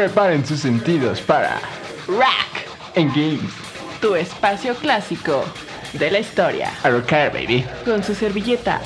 Preparen 0.00 0.46
sus 0.46 0.60
sentidos 0.60 1.20
para 1.20 1.60
Rack, 2.08 2.66
En 2.94 3.08
Games. 3.08 3.52
tu 4.00 4.14
espacio 4.14 4.74
clásico 4.74 5.44
de 5.92 6.10
la 6.10 6.20
historia. 6.20 6.72
A 6.82 6.88
rocar, 6.88 7.30
baby. 7.30 7.66
Con 7.84 8.02
su 8.02 8.14
servilleta, 8.14 8.80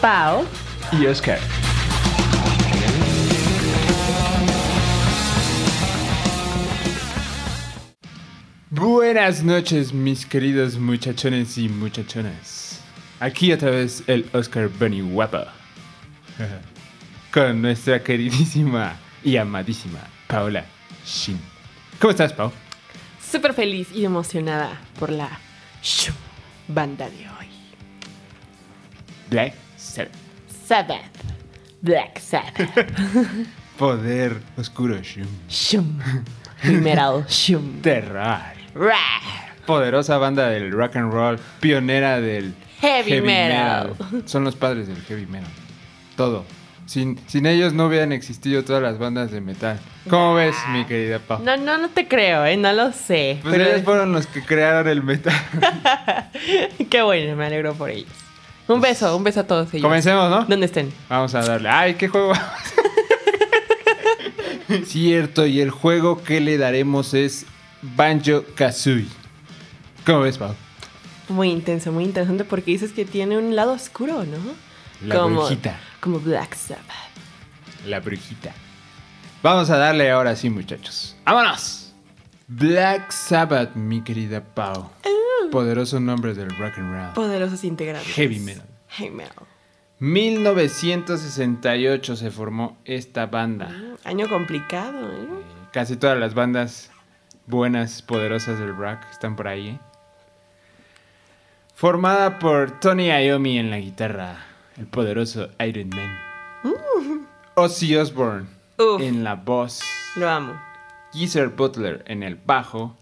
Pau. 0.00 0.46
Y 0.92 1.06
Oscar. 1.06 1.40
Buenas 8.70 9.42
noches, 9.42 9.92
mis 9.92 10.24
queridos 10.24 10.78
muchachones 10.78 11.58
y 11.58 11.68
muchachonas. 11.68 12.80
Aquí 13.18 13.52
otra 13.52 13.70
vez 13.70 14.04
el 14.06 14.30
Oscar 14.32 14.68
Bunny 14.68 15.00
Guapa. 15.00 15.52
Con 17.32 17.60
nuestra 17.62 18.00
queridísima 18.00 18.94
y 19.24 19.38
amadísima 19.38 19.98
Paola 20.32 20.64
Shin. 21.04 21.38
¿Cómo 22.00 22.10
estás, 22.10 22.32
Pau? 22.32 22.50
Súper 23.20 23.52
feliz 23.52 23.88
y 23.92 24.06
emocionada 24.06 24.80
por 24.98 25.10
la 25.10 25.28
Shum 25.82 26.14
banda 26.68 27.04
de 27.10 27.28
hoy. 27.28 27.48
Black 29.28 29.52
Sabbath. 29.76 30.14
Sabbath. 30.66 31.00
Black 31.82 32.18
Sabbath. 32.18 32.70
Poder 33.78 34.40
oscuro 34.56 35.02
Shum. 35.02 35.28
Shum. 35.50 35.98
Metal 36.64 37.26
Shum. 37.28 37.80
Terror. 37.82 38.54
Rar. 38.74 39.20
Poderosa 39.66 40.16
banda 40.16 40.48
del 40.48 40.72
rock 40.72 40.96
and 40.96 41.12
roll, 41.12 41.38
pionera 41.60 42.22
del 42.22 42.54
Heavy 42.80 43.20
metal. 43.20 43.94
Son 44.24 44.44
los 44.44 44.56
padres 44.56 44.88
del 44.88 45.02
heavy 45.02 45.26
metal. 45.26 45.52
Todo. 46.16 46.46
Sin, 46.86 47.18
sin 47.26 47.46
ellos 47.46 47.72
no 47.72 47.86
hubieran 47.86 48.12
existido 48.12 48.64
todas 48.64 48.82
las 48.82 48.98
bandas 48.98 49.30
de 49.30 49.40
metal. 49.40 49.78
¿Cómo 50.10 50.34
ves, 50.34 50.56
mi 50.72 50.84
querida 50.84 51.20
Pau? 51.20 51.40
No, 51.42 51.56
no, 51.56 51.78
no 51.78 51.88
te 51.88 52.08
creo, 52.08 52.44
¿eh? 52.44 52.56
No 52.56 52.72
lo 52.72 52.92
sé. 52.92 53.38
Pues 53.42 53.54
pero 53.54 53.70
ellos 53.70 53.84
fueron 53.84 54.12
los 54.12 54.26
que 54.26 54.42
crearon 54.42 54.88
el 54.88 55.02
metal. 55.02 55.34
Qué 56.90 57.02
bueno, 57.02 57.36
me 57.36 57.46
alegro 57.46 57.74
por 57.74 57.90
ellos. 57.90 58.10
Un 58.68 58.80
beso, 58.80 59.16
un 59.16 59.24
beso 59.24 59.40
a 59.40 59.44
todos 59.44 59.72
ellos. 59.72 59.82
Comencemos, 59.82 60.30
¿no? 60.30 60.44
¿Dónde 60.44 60.66
estén? 60.66 60.92
Vamos 61.08 61.34
a 61.34 61.42
darle. 61.42 61.68
¡Ay, 61.68 61.94
qué 61.94 62.08
juego! 62.08 62.32
Cierto, 64.84 65.46
y 65.46 65.60
el 65.60 65.70
juego 65.70 66.22
que 66.22 66.40
le 66.40 66.58
daremos 66.58 67.14
es 67.14 67.46
Banjo 67.82 68.44
Kazooie. 68.54 69.06
¿Cómo 70.04 70.20
ves, 70.20 70.38
Pau? 70.38 70.54
Muy 71.28 71.50
intenso, 71.50 71.92
muy 71.92 72.04
interesante 72.04 72.44
porque 72.44 72.72
dices 72.72 72.92
que 72.92 73.04
tiene 73.04 73.38
un 73.38 73.54
lado 73.54 73.72
oscuro, 73.72 74.24
¿no? 74.24 74.38
La 75.06 75.24
brujita. 75.24 75.78
Como 76.02 76.18
Black 76.18 76.54
Sabbath. 76.54 76.82
La 77.86 78.00
brujita. 78.00 78.52
Vamos 79.40 79.70
a 79.70 79.76
darle 79.76 80.10
ahora 80.10 80.34
sí, 80.34 80.50
muchachos. 80.50 81.14
¡Vámonos! 81.24 81.92
Black 82.48 83.12
Sabbath, 83.12 83.76
mi 83.76 84.02
querida 84.02 84.42
Pau. 84.42 84.90
Poderoso 85.52 86.00
nombre 86.00 86.34
del 86.34 86.50
rock 86.58 86.78
and 86.78 86.92
roll. 86.92 87.12
Poderosos 87.14 87.62
integrantes. 87.62 88.12
Heavy 88.14 88.40
metal. 88.40 88.66
Heavy 88.88 89.14
metal. 89.14 89.46
1968 90.00 92.16
se 92.16 92.32
formó 92.32 92.76
esta 92.84 93.26
banda. 93.26 93.68
Mm, 93.68 93.94
Año 94.04 94.28
complicado, 94.28 95.08
¿eh? 95.12 95.28
Casi 95.72 95.96
todas 95.96 96.18
las 96.18 96.34
bandas 96.34 96.90
buenas, 97.46 98.02
poderosas 98.02 98.58
del 98.58 98.76
rock 98.76 98.98
están 99.12 99.36
por 99.36 99.46
ahí. 99.46 99.68
¿eh? 99.68 99.78
Formada 101.76 102.40
por 102.40 102.80
Tony 102.80 103.06
Iommi 103.10 103.58
en 103.58 103.70
la 103.70 103.78
guitarra, 103.78 104.38
el 104.76 104.86
poderoso 104.86 105.48
Iron 105.66 105.90
Man. 105.90 106.18
Ozzy 107.54 107.96
Osbourne 107.96 108.46
Uf. 108.78 109.00
en 109.00 109.24
la 109.24 109.34
voz. 109.34 109.80
Lo 110.16 110.28
amo. 110.28 110.54
Geezer 111.12 111.48
Butler 111.48 112.02
en 112.06 112.22
el 112.22 112.36
bajo 112.36 112.96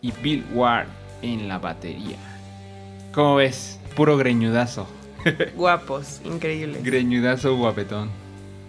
y 0.00 0.12
Bill 0.12 0.44
Ward 0.52 0.86
en 1.22 1.48
la 1.48 1.58
batería. 1.58 2.16
¿Cómo 3.12 3.36
ves? 3.36 3.80
Puro 3.96 4.16
greñudazo. 4.16 4.86
Guapos, 5.56 6.20
increíbles. 6.24 6.84
Greñudazo 6.84 7.56
guapetón. 7.56 8.10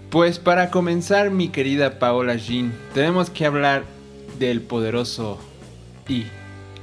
Pues 0.09 0.39
para 0.39 0.71
comenzar, 0.71 1.29
mi 1.29 1.49
querida 1.49 1.99
Paola 1.99 2.35
Jean, 2.35 2.73
tenemos 2.93 3.29
que 3.29 3.45
hablar 3.45 3.83
del 4.39 4.61
poderoso 4.61 5.37
y 6.07 6.25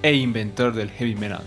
e 0.03 0.13
inventor 0.15 0.75
del 0.75 0.91
heavy 0.91 1.15
metal, 1.15 1.43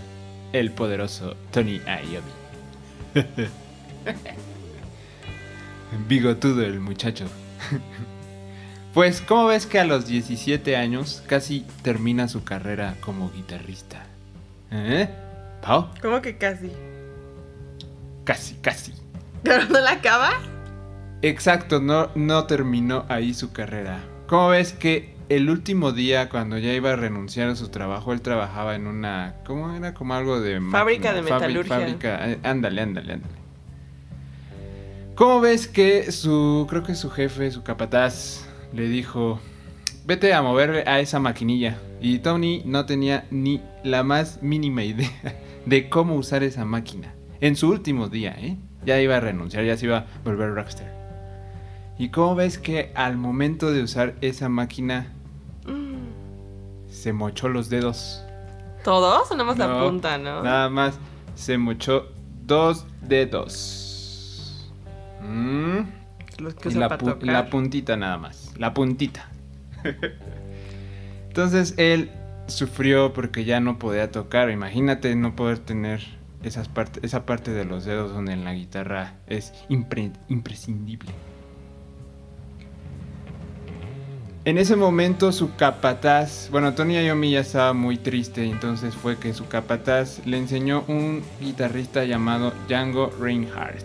el 0.52 0.72
poderoso 0.72 1.36
Tony 1.52 1.80
Iommi. 1.86 3.46
Bigotudo 6.08 6.62
el 6.64 6.80
muchacho. 6.80 7.26
Pues, 8.94 9.20
¿cómo 9.20 9.46
ves 9.46 9.66
que 9.66 9.78
a 9.78 9.84
los 9.84 10.06
17 10.06 10.74
años 10.74 11.22
casi 11.28 11.64
termina 11.82 12.26
su 12.26 12.42
carrera 12.42 12.94
como 13.00 13.30
guitarrista? 13.30 14.06
¿Eh? 14.72 15.08
¿Pau? 15.62 15.90
¿Cómo 16.02 16.20
que 16.20 16.36
casi? 16.36 16.72
Casi, 18.24 18.54
casi. 18.56 18.94
¿Pero 19.44 19.66
no 19.66 19.78
la 19.78 19.92
acaba? 19.92 20.32
Exacto, 21.22 21.80
no, 21.80 22.08
no 22.16 22.46
terminó 22.46 23.04
ahí 23.08 23.34
su 23.34 23.52
carrera. 23.52 24.00
¿Cómo 24.26 24.48
ves 24.48 24.72
que 24.72 25.14
el 25.28 25.48
último 25.50 25.92
día, 25.92 26.28
cuando 26.28 26.58
ya 26.58 26.72
iba 26.72 26.90
a 26.92 26.96
renunciar 26.96 27.50
a 27.50 27.56
su 27.56 27.68
trabajo, 27.68 28.12
él 28.12 28.22
trabajaba 28.22 28.74
en 28.74 28.86
una. 28.88 29.34
¿Cómo 29.46 29.72
era? 29.76 29.94
Como 29.94 30.14
algo 30.14 30.40
de. 30.40 30.60
Fábrica 30.72 31.12
de 31.12 31.20
máquina, 31.20 31.38
metalurgia. 31.38 31.76
Fábrica. 31.78 32.30
eh, 32.30 32.38
Ándale, 32.42 32.80
ándale, 32.80 33.12
ándale. 33.12 33.37
¿Cómo 35.18 35.40
ves 35.40 35.66
que 35.66 36.12
su. 36.12 36.64
Creo 36.70 36.84
que 36.84 36.94
su 36.94 37.10
jefe, 37.10 37.50
su 37.50 37.64
capataz, 37.64 38.46
le 38.72 38.88
dijo. 38.88 39.40
Vete 40.06 40.32
a 40.32 40.42
mover 40.42 40.88
a 40.88 41.00
esa 41.00 41.18
maquinilla. 41.18 41.76
Y 42.00 42.20
Tony 42.20 42.62
no 42.64 42.86
tenía 42.86 43.26
ni 43.32 43.60
la 43.82 44.04
más 44.04 44.40
mínima 44.42 44.84
idea 44.84 45.10
de 45.66 45.88
cómo 45.88 46.14
usar 46.14 46.44
esa 46.44 46.64
máquina. 46.64 47.12
En 47.40 47.56
su 47.56 47.68
último 47.68 48.08
día, 48.08 48.36
¿eh? 48.38 48.56
Ya 48.86 49.00
iba 49.00 49.16
a 49.16 49.20
renunciar, 49.20 49.64
ya 49.64 49.76
se 49.76 49.86
iba 49.86 49.98
a 49.98 50.06
volver 50.24 50.54
rockstar. 50.54 50.94
¿Y 51.98 52.10
cómo 52.10 52.36
ves 52.36 52.56
que 52.56 52.92
al 52.94 53.16
momento 53.16 53.72
de 53.72 53.82
usar 53.82 54.14
esa 54.20 54.48
máquina 54.48 55.12
se 56.88 57.12
mochó 57.12 57.48
los 57.48 57.68
dedos? 57.68 58.22
¿Todos 58.84 59.28
o 59.32 59.34
nada 59.34 59.44
más 59.48 59.58
la 59.58 59.80
punta, 59.80 60.16
no? 60.16 60.44
Nada 60.44 60.68
más 60.68 60.96
se 61.34 61.58
mochó 61.58 62.06
dos 62.46 62.86
dedos. 63.02 63.87
Mm, 65.28 65.78
Los 66.38 66.54
que 66.54 66.68
y 66.68 66.72
usa 66.72 66.80
la, 66.80 66.88
para 66.88 67.02
pu- 67.02 67.06
tocar. 67.14 67.28
la 67.28 67.50
puntita 67.50 67.96
nada 67.96 68.16
más. 68.18 68.52
La 68.56 68.72
puntita. 68.74 69.28
Entonces 71.28 71.74
él 71.76 72.10
sufrió 72.46 73.12
porque 73.12 73.44
ya 73.44 73.60
no 73.60 73.78
podía 73.78 74.10
tocar. 74.10 74.50
Imagínate 74.50 75.14
no 75.14 75.36
poder 75.36 75.58
tener 75.58 76.00
esas 76.42 76.68
parte, 76.68 77.00
esa 77.04 77.26
parte 77.26 77.50
de 77.52 77.64
los 77.64 77.84
dedos 77.84 78.12
donde 78.12 78.32
en 78.32 78.44
la 78.44 78.54
guitarra 78.54 79.14
es 79.26 79.52
impre- 79.68 80.12
imprescindible. 80.28 81.10
En 84.44 84.56
ese 84.56 84.76
momento 84.76 85.30
su 85.32 85.56
capataz, 85.56 86.48
bueno, 86.50 86.72
Tony 86.72 86.94
Iommi 87.04 87.32
ya 87.32 87.40
estaba 87.40 87.74
muy 87.74 87.98
triste, 87.98 88.44
entonces 88.44 88.94
fue 88.94 89.18
que 89.18 89.34
su 89.34 89.46
capataz 89.46 90.24
le 90.24 90.38
enseñó 90.38 90.84
un 90.88 91.22
guitarrista 91.40 92.04
llamado 92.04 92.54
Django 92.66 93.10
Reinhardt. 93.20 93.84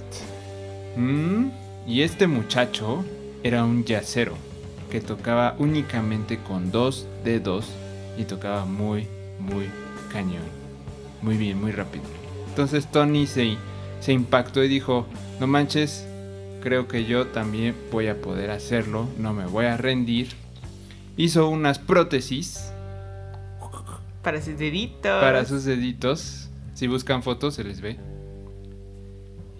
Mm, 0.95 1.49
Y 1.87 2.01
este 2.01 2.27
muchacho 2.27 3.03
era 3.43 3.63
un 3.65 3.83
yacero 3.83 4.35
que 4.89 5.01
tocaba 5.01 5.55
únicamente 5.59 6.37
con 6.39 6.71
dos 6.71 7.07
dedos 7.25 7.67
y 8.17 8.23
tocaba 8.23 8.65
muy, 8.65 9.07
muy 9.39 9.65
cañón. 10.11 10.43
Muy 11.21 11.35
bien, 11.37 11.59
muy 11.59 11.71
rápido. 11.71 12.05
Entonces 12.49 12.89
Tony 12.91 13.25
se, 13.27 13.57
se 13.99 14.13
impactó 14.13 14.63
y 14.63 14.67
dijo, 14.69 15.05
no 15.39 15.47
manches, 15.47 16.05
creo 16.61 16.87
que 16.87 17.05
yo 17.05 17.27
también 17.27 17.75
voy 17.91 18.07
a 18.07 18.21
poder 18.21 18.51
hacerlo, 18.51 19.07
no 19.17 19.33
me 19.33 19.45
voy 19.45 19.65
a 19.65 19.75
rendir. 19.77 20.29
Hizo 21.17 21.49
unas 21.49 21.79
prótesis 21.79 22.71
Para 24.21 24.41
sus 24.41 24.57
deditos. 24.57 25.21
para 25.21 25.43
sus 25.45 25.65
deditos. 25.65 26.49
Si 26.75 26.87
buscan 26.87 27.23
fotos 27.23 27.55
se 27.55 27.63
les 27.63 27.81
ve. 27.81 27.97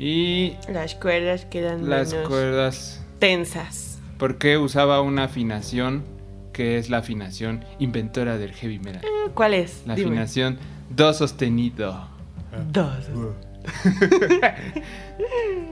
Y 0.05 0.57
Las 0.67 0.95
cuerdas 0.95 1.45
quedan 1.45 1.89
las 1.89 2.11
menos 2.11 2.27
cuerdas 2.27 3.01
tensas. 3.19 3.99
porque 4.17 4.57
usaba 4.57 4.99
una 5.01 5.23
afinación 5.23 6.03
que 6.51 6.77
es 6.77 6.89
la 6.89 6.97
afinación 6.97 7.63
inventora 7.79 8.37
del 8.37 8.51
heavy 8.53 8.79
metal. 8.79 9.01
¿Cuál 9.33 9.53
es? 9.53 9.83
La 9.87 9.95
Dime. 9.95 10.09
afinación 10.09 10.59
do 10.89 11.13
sostenido. 11.13 12.05
Dos. 12.71 13.05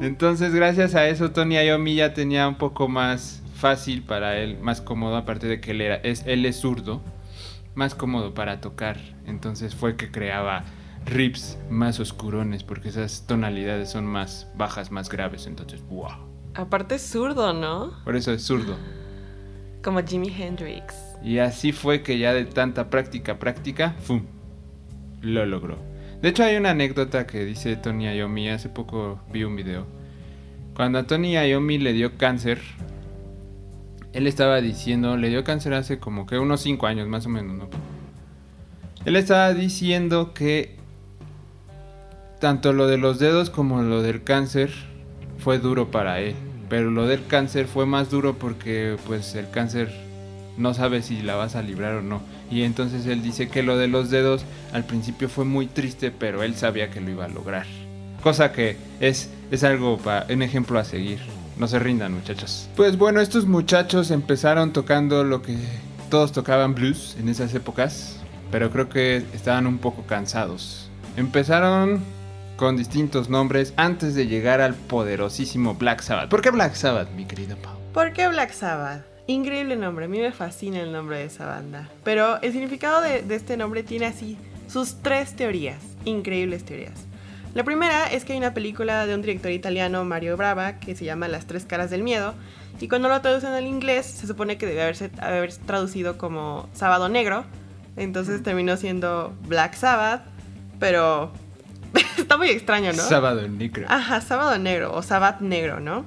Entonces, 0.02 0.54
gracias 0.54 0.96
a 0.96 1.08
eso, 1.10 1.32
Tony 1.32 1.56
Iommi 1.58 1.96
ya 1.96 2.14
tenía 2.14 2.48
un 2.48 2.56
poco 2.56 2.88
más 2.88 3.42
fácil 3.56 4.02
para 4.02 4.38
él, 4.38 4.58
más 4.62 4.80
cómodo, 4.82 5.18
aparte 5.18 5.48
de 5.48 5.60
que 5.60 5.72
él, 5.72 5.82
era, 5.82 5.96
es, 5.98 6.24
él 6.26 6.46
es 6.46 6.62
zurdo, 6.62 7.02
más 7.76 7.96
cómodo 7.96 8.34
para 8.34 8.62
tocar. 8.62 8.98
Entonces 9.28 9.76
fue 9.76 9.98
que 9.98 10.10
creaba 10.10 10.64
riffs 11.06 11.58
más 11.70 12.00
oscurones, 12.00 12.64
porque 12.64 12.90
esas 12.90 13.26
tonalidades 13.28 13.90
son 13.90 14.06
más 14.06 14.48
bajas, 14.56 14.92
más 14.92 15.10
graves. 15.10 15.48
Entonces, 15.48 15.82
wow. 15.90 16.12
Aparte 16.54 16.96
es 16.96 17.02
zurdo, 17.02 17.54
¿no? 17.54 17.94
Por 18.04 18.16
eso 18.16 18.32
es 18.32 18.44
zurdo. 18.44 18.76
Como 19.84 20.02
Jimi 20.04 20.30
Hendrix. 20.30 20.96
Y 21.24 21.40
así 21.40 21.72
fue 21.72 22.04
que 22.04 22.18
ya 22.18 22.34
de 22.34 22.46
tanta 22.46 22.90
práctica, 22.90 23.40
práctica, 23.40 23.96
¡fum! 24.02 24.24
Lo 25.22 25.46
logró. 25.46 25.78
De 26.22 26.30
hecho 26.30 26.44
hay 26.44 26.56
una 26.56 26.72
anécdota 26.72 27.26
que 27.26 27.46
dice 27.46 27.76
Tony 27.78 28.06
Iommi, 28.06 28.50
hace 28.50 28.70
poco 28.70 29.20
vi 29.32 29.44
un 29.44 29.56
video. 29.56 29.88
Cuando 30.76 31.00
a 31.00 31.04
Tony 31.04 31.34
Iommi 31.34 31.80
le 31.80 31.94
dio 31.94 32.18
cáncer, 32.18 32.60
él 34.14 34.28
estaba 34.28 34.62
diciendo, 34.62 35.18
le 35.18 35.30
dio 35.30 35.44
cáncer 35.44 35.74
hace 35.74 36.00
como 36.00 36.26
que 36.26 36.38
unos 36.38 36.62
5 36.62 36.86
años 36.86 37.08
más 37.08 37.26
o 37.26 37.30
menos, 37.30 37.56
¿no? 37.56 37.70
Él 39.06 39.16
estaba 39.16 39.54
diciendo 39.54 40.34
que 40.34 40.81
tanto 42.42 42.74
lo 42.74 42.88
de 42.88 42.98
los 42.98 43.20
dedos 43.20 43.52
como 43.52 43.84
lo 43.84 44.02
del 44.02 44.24
cáncer 44.24 44.72
fue 45.38 45.60
duro 45.60 45.92
para 45.92 46.20
él. 46.20 46.36
Pero 46.70 46.90
lo 46.90 47.06
del 47.06 47.26
cáncer 47.28 47.68
fue 47.68 47.86
más 47.86 48.10
duro 48.10 48.34
porque 48.34 48.98
pues 49.06 49.36
el 49.36 49.50
cáncer 49.50 49.92
no 50.58 50.74
sabe 50.74 51.04
si 51.04 51.22
la 51.22 51.36
vas 51.36 51.56
a 51.56 51.62
librar 51.62 51.96
o 51.96 52.02
no. 52.02 52.22
Y 52.50 52.64
entonces 52.64 53.06
él 53.06 53.22
dice 53.22 53.48
que 53.48 53.62
lo 53.62 53.78
de 53.78 53.88
los 53.88 54.10
dedos 54.10 54.44
al 54.74 54.86
principio 54.86 55.30
fue 55.30 55.46
muy 55.46 55.68
triste, 55.68 56.12
pero 56.12 56.42
él 56.44 56.56
sabía 56.56 56.90
que 56.90 57.00
lo 57.00 57.12
iba 57.12 57.26
a 57.26 57.30
lograr. 57.30 57.68
Cosa 58.24 58.52
que 58.52 58.76
es, 59.00 59.30
es 59.52 59.64
algo 59.64 59.98
para 59.98 60.26
un 60.34 60.42
ejemplo 60.42 60.80
a 60.80 60.84
seguir. 60.84 61.20
No 61.58 61.68
se 61.68 61.78
rindan 61.78 62.14
muchachos. 62.14 62.68
Pues 62.76 62.98
bueno, 62.98 63.22
estos 63.22 63.46
muchachos 63.46 64.10
empezaron 64.10 64.74
tocando 64.74 65.24
lo 65.24 65.44
que 65.44 65.58
todos 66.10 66.32
tocaban 66.32 66.74
blues 66.74 67.16
en 67.20 67.30
esas 67.30 67.54
épocas, 67.54 68.18
pero 68.50 68.72
creo 68.72 68.90
que 68.90 69.18
estaban 69.34 69.68
un 69.68 69.78
poco 69.78 70.04
cansados. 70.08 70.90
Empezaron 71.18 72.02
con 72.62 72.78
distintos 72.78 73.28
nombres 73.28 73.74
antes 73.76 74.14
de 74.14 74.28
llegar 74.28 74.62
al 74.62 74.76
poderosísimo 74.76 75.74
Black 75.74 76.04
Sabbath. 76.04 76.30
¿Por 76.30 76.44
qué 76.44 76.52
Black 76.52 76.76
Sabbath, 76.76 77.10
mi 77.16 77.26
querida 77.26 77.56
Pau? 77.56 77.76
¿Por 77.92 78.14
qué 78.14 78.28
Black 78.28 78.52
Sabbath? 78.52 79.04
Increíble 79.26 79.76
nombre, 79.76 80.06
a 80.06 80.08
mí 80.08 80.20
me 80.20 80.32
fascina 80.32 80.80
el 80.80 80.92
nombre 80.92 81.18
de 81.18 81.26
esa 81.26 81.48
banda. 81.48 81.90
Pero 82.04 82.40
el 82.44 82.52
significado 82.52 83.02
de, 83.02 83.24
de 83.24 83.34
este 83.34 83.58
nombre 83.58 83.82
tiene 83.82 84.06
así 84.06 84.38
sus 84.68 85.02
tres 85.02 85.36
teorías, 85.36 85.80
increíbles 86.06 86.64
teorías. 86.64 86.94
La 87.56 87.64
primera 87.64 88.06
es 88.06 88.26
que 88.26 88.34
hay 88.34 88.38
una 88.38 88.54
película 88.54 89.08
de 89.08 89.16
un 89.16 89.24
director 89.24 89.50
italiano, 89.50 90.06
Mario 90.06 90.38
Brava, 90.38 90.74
que 90.74 90.96
se 90.96 91.04
llama 91.04 91.28
Las 91.28 91.48
tres 91.48 91.66
caras 91.66 91.90
del 91.90 92.04
miedo, 92.04 92.36
y 92.80 92.88
cuando 92.88 93.10
lo 93.10 93.20
traducen 93.22 93.54
al 93.54 93.66
inglés 93.66 94.06
se 94.06 94.28
supone 94.28 94.60
que 94.60 94.68
debe 94.68 94.84
haberse, 94.84 95.10
haberse 95.20 95.62
traducido 95.66 96.20
como 96.20 96.70
Sábado 96.74 97.10
Negro, 97.10 97.44
entonces 97.98 98.44
terminó 98.44 98.78
siendo 98.78 99.34
Black 99.48 99.74
Sabbath, 99.74 100.22
pero 100.80 101.32
muy 102.42 102.50
extraño, 102.50 102.92
¿no? 102.92 103.04
Sábado 103.04 103.48
negro. 103.48 103.86
Ajá, 103.88 104.20
sábado 104.20 104.58
negro 104.58 104.96
o 104.96 105.04
sabbat 105.04 105.42
negro, 105.42 105.80
¿no? 105.80 106.06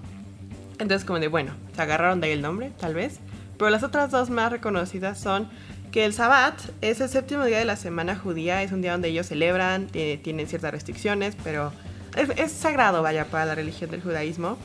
Entonces 0.80 1.04
como 1.04 1.20
de, 1.20 1.28
bueno, 1.28 1.52
se 1.76 1.80
agarraron 1.80 2.20
de 2.20 2.26
ahí 2.26 2.32
el 2.32 2.42
nombre, 2.42 2.72
tal 2.80 2.92
vez. 2.92 3.20
Pero 3.56 3.70
las 3.70 3.84
otras 3.84 4.10
dos 4.10 4.30
más 4.30 4.50
reconocidas 4.50 5.20
son 5.20 5.48
que 5.92 6.04
el 6.04 6.12
sabbat 6.12 6.60
es 6.80 7.00
el 7.00 7.08
séptimo 7.08 7.44
día 7.44 7.60
de 7.60 7.64
la 7.64 7.76
semana 7.76 8.16
judía, 8.16 8.64
es 8.64 8.72
un 8.72 8.82
día 8.82 8.90
donde 8.90 9.10
ellos 9.10 9.26
celebran, 9.28 9.86
eh, 9.94 10.18
tienen 10.24 10.48
ciertas 10.48 10.72
restricciones, 10.72 11.36
pero 11.44 11.72
es, 12.16 12.28
es, 12.36 12.50
sagrado, 12.50 13.00
vaya, 13.00 13.26
para 13.26 13.44
la 13.44 13.54
religión 13.54 13.92
del 13.92 14.02
judaísmo. 14.02 14.58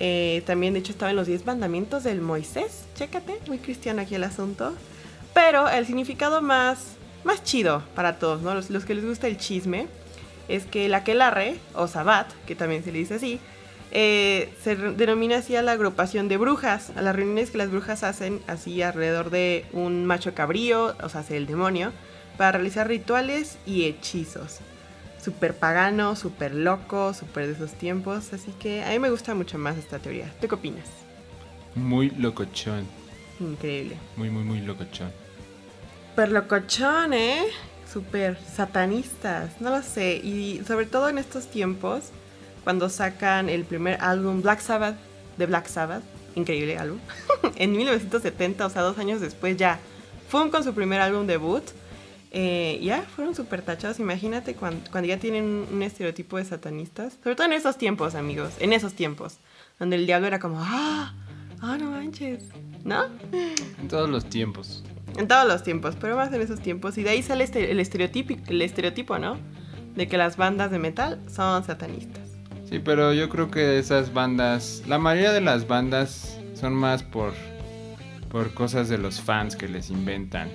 Eh, 0.00 0.42
también, 0.44 0.72
de 0.72 0.80
hecho, 0.80 0.90
estaba 0.90 1.10
en 1.10 1.16
los 1.16 1.28
10 1.28 1.46
mandamientos 1.46 2.02
del 2.02 2.20
Moisés, 2.20 2.82
chécate, 2.96 3.38
muy 3.46 3.58
cristiano 3.58 4.02
aquí 4.02 4.16
el 4.16 4.24
asunto. 4.24 4.74
Pero 5.34 5.68
el 5.68 5.86
significado 5.86 6.42
más, 6.42 6.96
más 7.22 7.44
chido 7.44 7.84
para 7.94 8.18
todos, 8.18 8.42
¿no? 8.42 8.54
Los, 8.54 8.70
los 8.70 8.84
que 8.84 8.96
les 8.96 9.04
gusta 9.04 9.28
el 9.28 9.38
chisme, 9.38 9.86
es 10.48 10.64
que 10.66 10.88
la 10.88 10.98
aquelarre, 10.98 11.56
o 11.74 11.88
sabbat, 11.88 12.30
que 12.46 12.54
también 12.54 12.84
se 12.84 12.92
le 12.92 12.98
dice 12.98 13.14
así, 13.14 13.40
eh, 13.92 14.52
se 14.62 14.76
denomina 14.76 15.38
así 15.38 15.56
a 15.56 15.62
la 15.62 15.72
agrupación 15.72 16.28
de 16.28 16.36
brujas, 16.36 16.92
a 16.96 17.02
las 17.02 17.14
reuniones 17.14 17.50
que 17.50 17.58
las 17.58 17.70
brujas 17.70 18.02
hacen 18.02 18.40
así 18.46 18.82
alrededor 18.82 19.30
de 19.30 19.64
un 19.72 20.04
macho 20.06 20.34
cabrío, 20.34 20.96
o 21.02 21.08
sea, 21.08 21.24
el 21.30 21.46
demonio, 21.46 21.92
para 22.36 22.52
realizar 22.52 22.88
rituales 22.88 23.58
y 23.64 23.84
hechizos. 23.84 24.58
Súper 25.22 25.56
pagano, 25.56 26.14
súper 26.14 26.54
loco, 26.54 27.14
súper 27.14 27.46
de 27.46 27.52
esos 27.54 27.72
tiempos, 27.72 28.32
así 28.32 28.52
que 28.58 28.84
a 28.84 28.90
mí 28.90 28.98
me 28.98 29.10
gusta 29.10 29.34
mucho 29.34 29.58
más 29.58 29.76
esta 29.76 29.98
teoría. 29.98 30.32
¿Tú 30.40 30.48
qué 30.48 30.54
opinas? 30.54 30.88
Muy 31.74 32.10
locochón. 32.10 32.86
Increíble. 33.40 33.96
Muy, 34.16 34.30
muy, 34.30 34.44
muy 34.44 34.60
locochón. 34.60 35.10
Súper 36.10 36.32
locochón, 36.32 37.12
¿eh? 37.12 37.44
Súper 37.90 38.38
satanistas, 38.38 39.60
no 39.60 39.70
lo 39.70 39.82
sé. 39.82 40.16
Y 40.16 40.62
sobre 40.66 40.86
todo 40.86 41.08
en 41.08 41.18
estos 41.18 41.46
tiempos, 41.46 42.10
cuando 42.64 42.88
sacan 42.88 43.48
el 43.48 43.64
primer 43.64 43.98
álbum 44.00 44.42
Black 44.42 44.60
Sabbath 44.60 44.96
de 45.36 45.46
Black 45.46 45.68
Sabbath, 45.68 46.02
increíble 46.34 46.78
álbum, 46.78 46.98
en 47.56 47.72
1970, 47.72 48.66
o 48.66 48.70
sea, 48.70 48.82
dos 48.82 48.98
años 48.98 49.20
después 49.20 49.56
ya, 49.56 49.78
fue 50.28 50.50
con 50.50 50.64
su 50.64 50.74
primer 50.74 51.00
álbum 51.00 51.26
debut. 51.26 51.62
Eh, 52.32 52.80
ya 52.82 53.02
fueron 53.02 53.34
súper 53.34 53.62
tachados. 53.62 53.98
Imagínate 53.98 54.54
cuando, 54.54 54.90
cuando, 54.90 55.08
ya 55.08 55.18
tienen 55.18 55.66
un 55.72 55.82
estereotipo 55.82 56.36
de 56.36 56.44
satanistas. 56.44 57.14
Sobre 57.22 57.36
todo 57.36 57.46
en 57.46 57.52
esos 57.52 57.78
tiempos, 57.78 58.14
amigos. 58.14 58.52
En 58.58 58.72
esos 58.72 58.94
tiempos. 58.94 59.38
Donde 59.78 59.96
el 59.96 60.06
diablo 60.06 60.26
era 60.26 60.38
como, 60.38 60.58
ah, 60.60 61.14
ah, 61.60 61.78
no 61.78 61.92
manches. 61.92 62.44
¿No? 62.84 63.06
En 63.32 63.88
todos 63.88 64.10
los 64.10 64.28
tiempos. 64.28 64.82
En 65.16 65.28
todos 65.28 65.46
los 65.46 65.62
tiempos, 65.62 65.96
pero 66.00 66.16
más 66.16 66.32
en 66.32 66.42
esos 66.42 66.60
tiempos. 66.60 66.98
Y 66.98 67.02
de 67.02 67.10
ahí 67.10 67.22
sale 67.22 67.44
este, 67.44 67.70
el, 67.70 67.80
estereotipo, 67.80 68.34
el 68.48 68.62
estereotipo, 68.62 69.18
¿no? 69.18 69.38
De 69.94 70.08
que 70.08 70.18
las 70.18 70.36
bandas 70.36 70.70
de 70.70 70.78
metal 70.78 71.20
son 71.28 71.64
satanistas. 71.64 72.36
Sí, 72.68 72.80
pero 72.80 73.12
yo 73.12 73.28
creo 73.28 73.50
que 73.50 73.78
esas 73.78 74.12
bandas, 74.12 74.82
la 74.86 74.98
mayoría 74.98 75.32
de 75.32 75.40
las 75.40 75.68
bandas 75.68 76.38
son 76.54 76.74
más 76.74 77.02
por, 77.02 77.32
por 78.28 78.52
cosas 78.54 78.88
de 78.88 78.98
los 78.98 79.20
fans 79.20 79.56
que 79.56 79.68
les 79.68 79.90
inventan. 79.90 80.48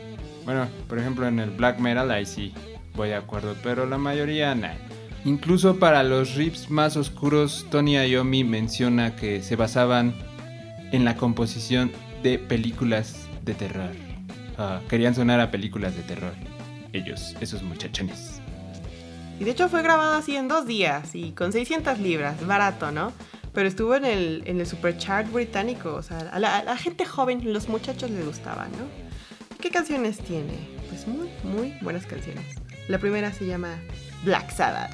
Bueno, 0.46 0.68
por 0.88 1.00
ejemplo 1.00 1.28
en 1.28 1.40
el 1.40 1.52
black 1.52 1.80
metal 1.80 2.12
ahí 2.12 2.26
sí 2.26 2.54
voy 2.96 3.10
de 3.10 3.16
acuerdo, 3.16 3.56
pero 3.64 3.86
la 3.86 3.98
mayoría 3.98 4.54
no. 4.56 4.68
Incluso 5.24 5.78
para 5.78 6.04
los 6.04 6.36
riffs 6.36 6.70
más 6.70 6.98
oscuros, 6.98 7.68
Tony 7.70 7.96
Iommi 7.96 8.44
menciona 8.44 9.16
que 9.16 9.42
se 9.44 9.56
basaban 9.56 10.14
en 10.92 11.06
la 11.06 11.16
composición 11.16 11.92
de 12.24 12.40
películas 12.40 13.28
de 13.46 13.54
terror. 13.54 14.11
Uh, 14.58 14.86
querían 14.88 15.16
sonar 15.16 15.40
a 15.40 15.52
películas 15.52 15.96
de 15.96 16.04
terror. 16.04 16.34
Ellos, 16.94 17.36
esos 17.40 17.64
muchachones. 17.64 18.42
Y 19.40 19.44
de 19.44 19.52
hecho 19.52 19.70
fue 19.70 19.82
grabado 19.82 20.14
así 20.14 20.36
en 20.36 20.48
dos 20.48 20.68
días 20.68 21.16
y 21.16 21.32
con 21.32 21.52
600 21.52 22.00
libras, 22.00 22.46
barato, 22.46 22.92
¿no? 22.92 23.12
Pero 23.54 23.68
estuvo 23.68 23.96
en 23.96 24.06
el, 24.06 24.44
en 24.46 24.60
el 24.60 24.68
superchart 24.68 25.32
británico, 25.32 25.96
o 25.96 26.04
sea, 26.04 26.20
a 26.32 26.40
la, 26.40 26.60
a 26.60 26.64
la 26.64 26.78
gente 26.78 27.06
joven, 27.06 27.52
los 27.52 27.68
muchachos 27.68 28.12
les 28.12 28.26
gustaba, 28.26 28.66
¿no? 28.66 29.58
¿Qué 29.60 29.72
canciones 29.72 30.20
tiene? 30.20 30.54
Pues 30.90 31.08
muy, 31.08 31.30
muy 31.44 31.74
buenas 31.82 32.06
canciones. 32.06 32.56
La 32.88 33.00
primera 33.00 33.34
se 33.34 33.46
llama 33.46 33.80
Black 34.24 34.52
Sabbath, 34.52 34.92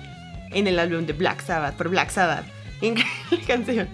en 0.52 0.68
el 0.68 0.80
álbum 0.80 1.06
de 1.06 1.14
Black 1.14 1.42
Sabbath, 1.42 1.76
por 1.76 1.90
Black 1.90 2.10
Sabbath. 2.10 2.46
Increíble 2.82 3.46
canción. 3.48 3.88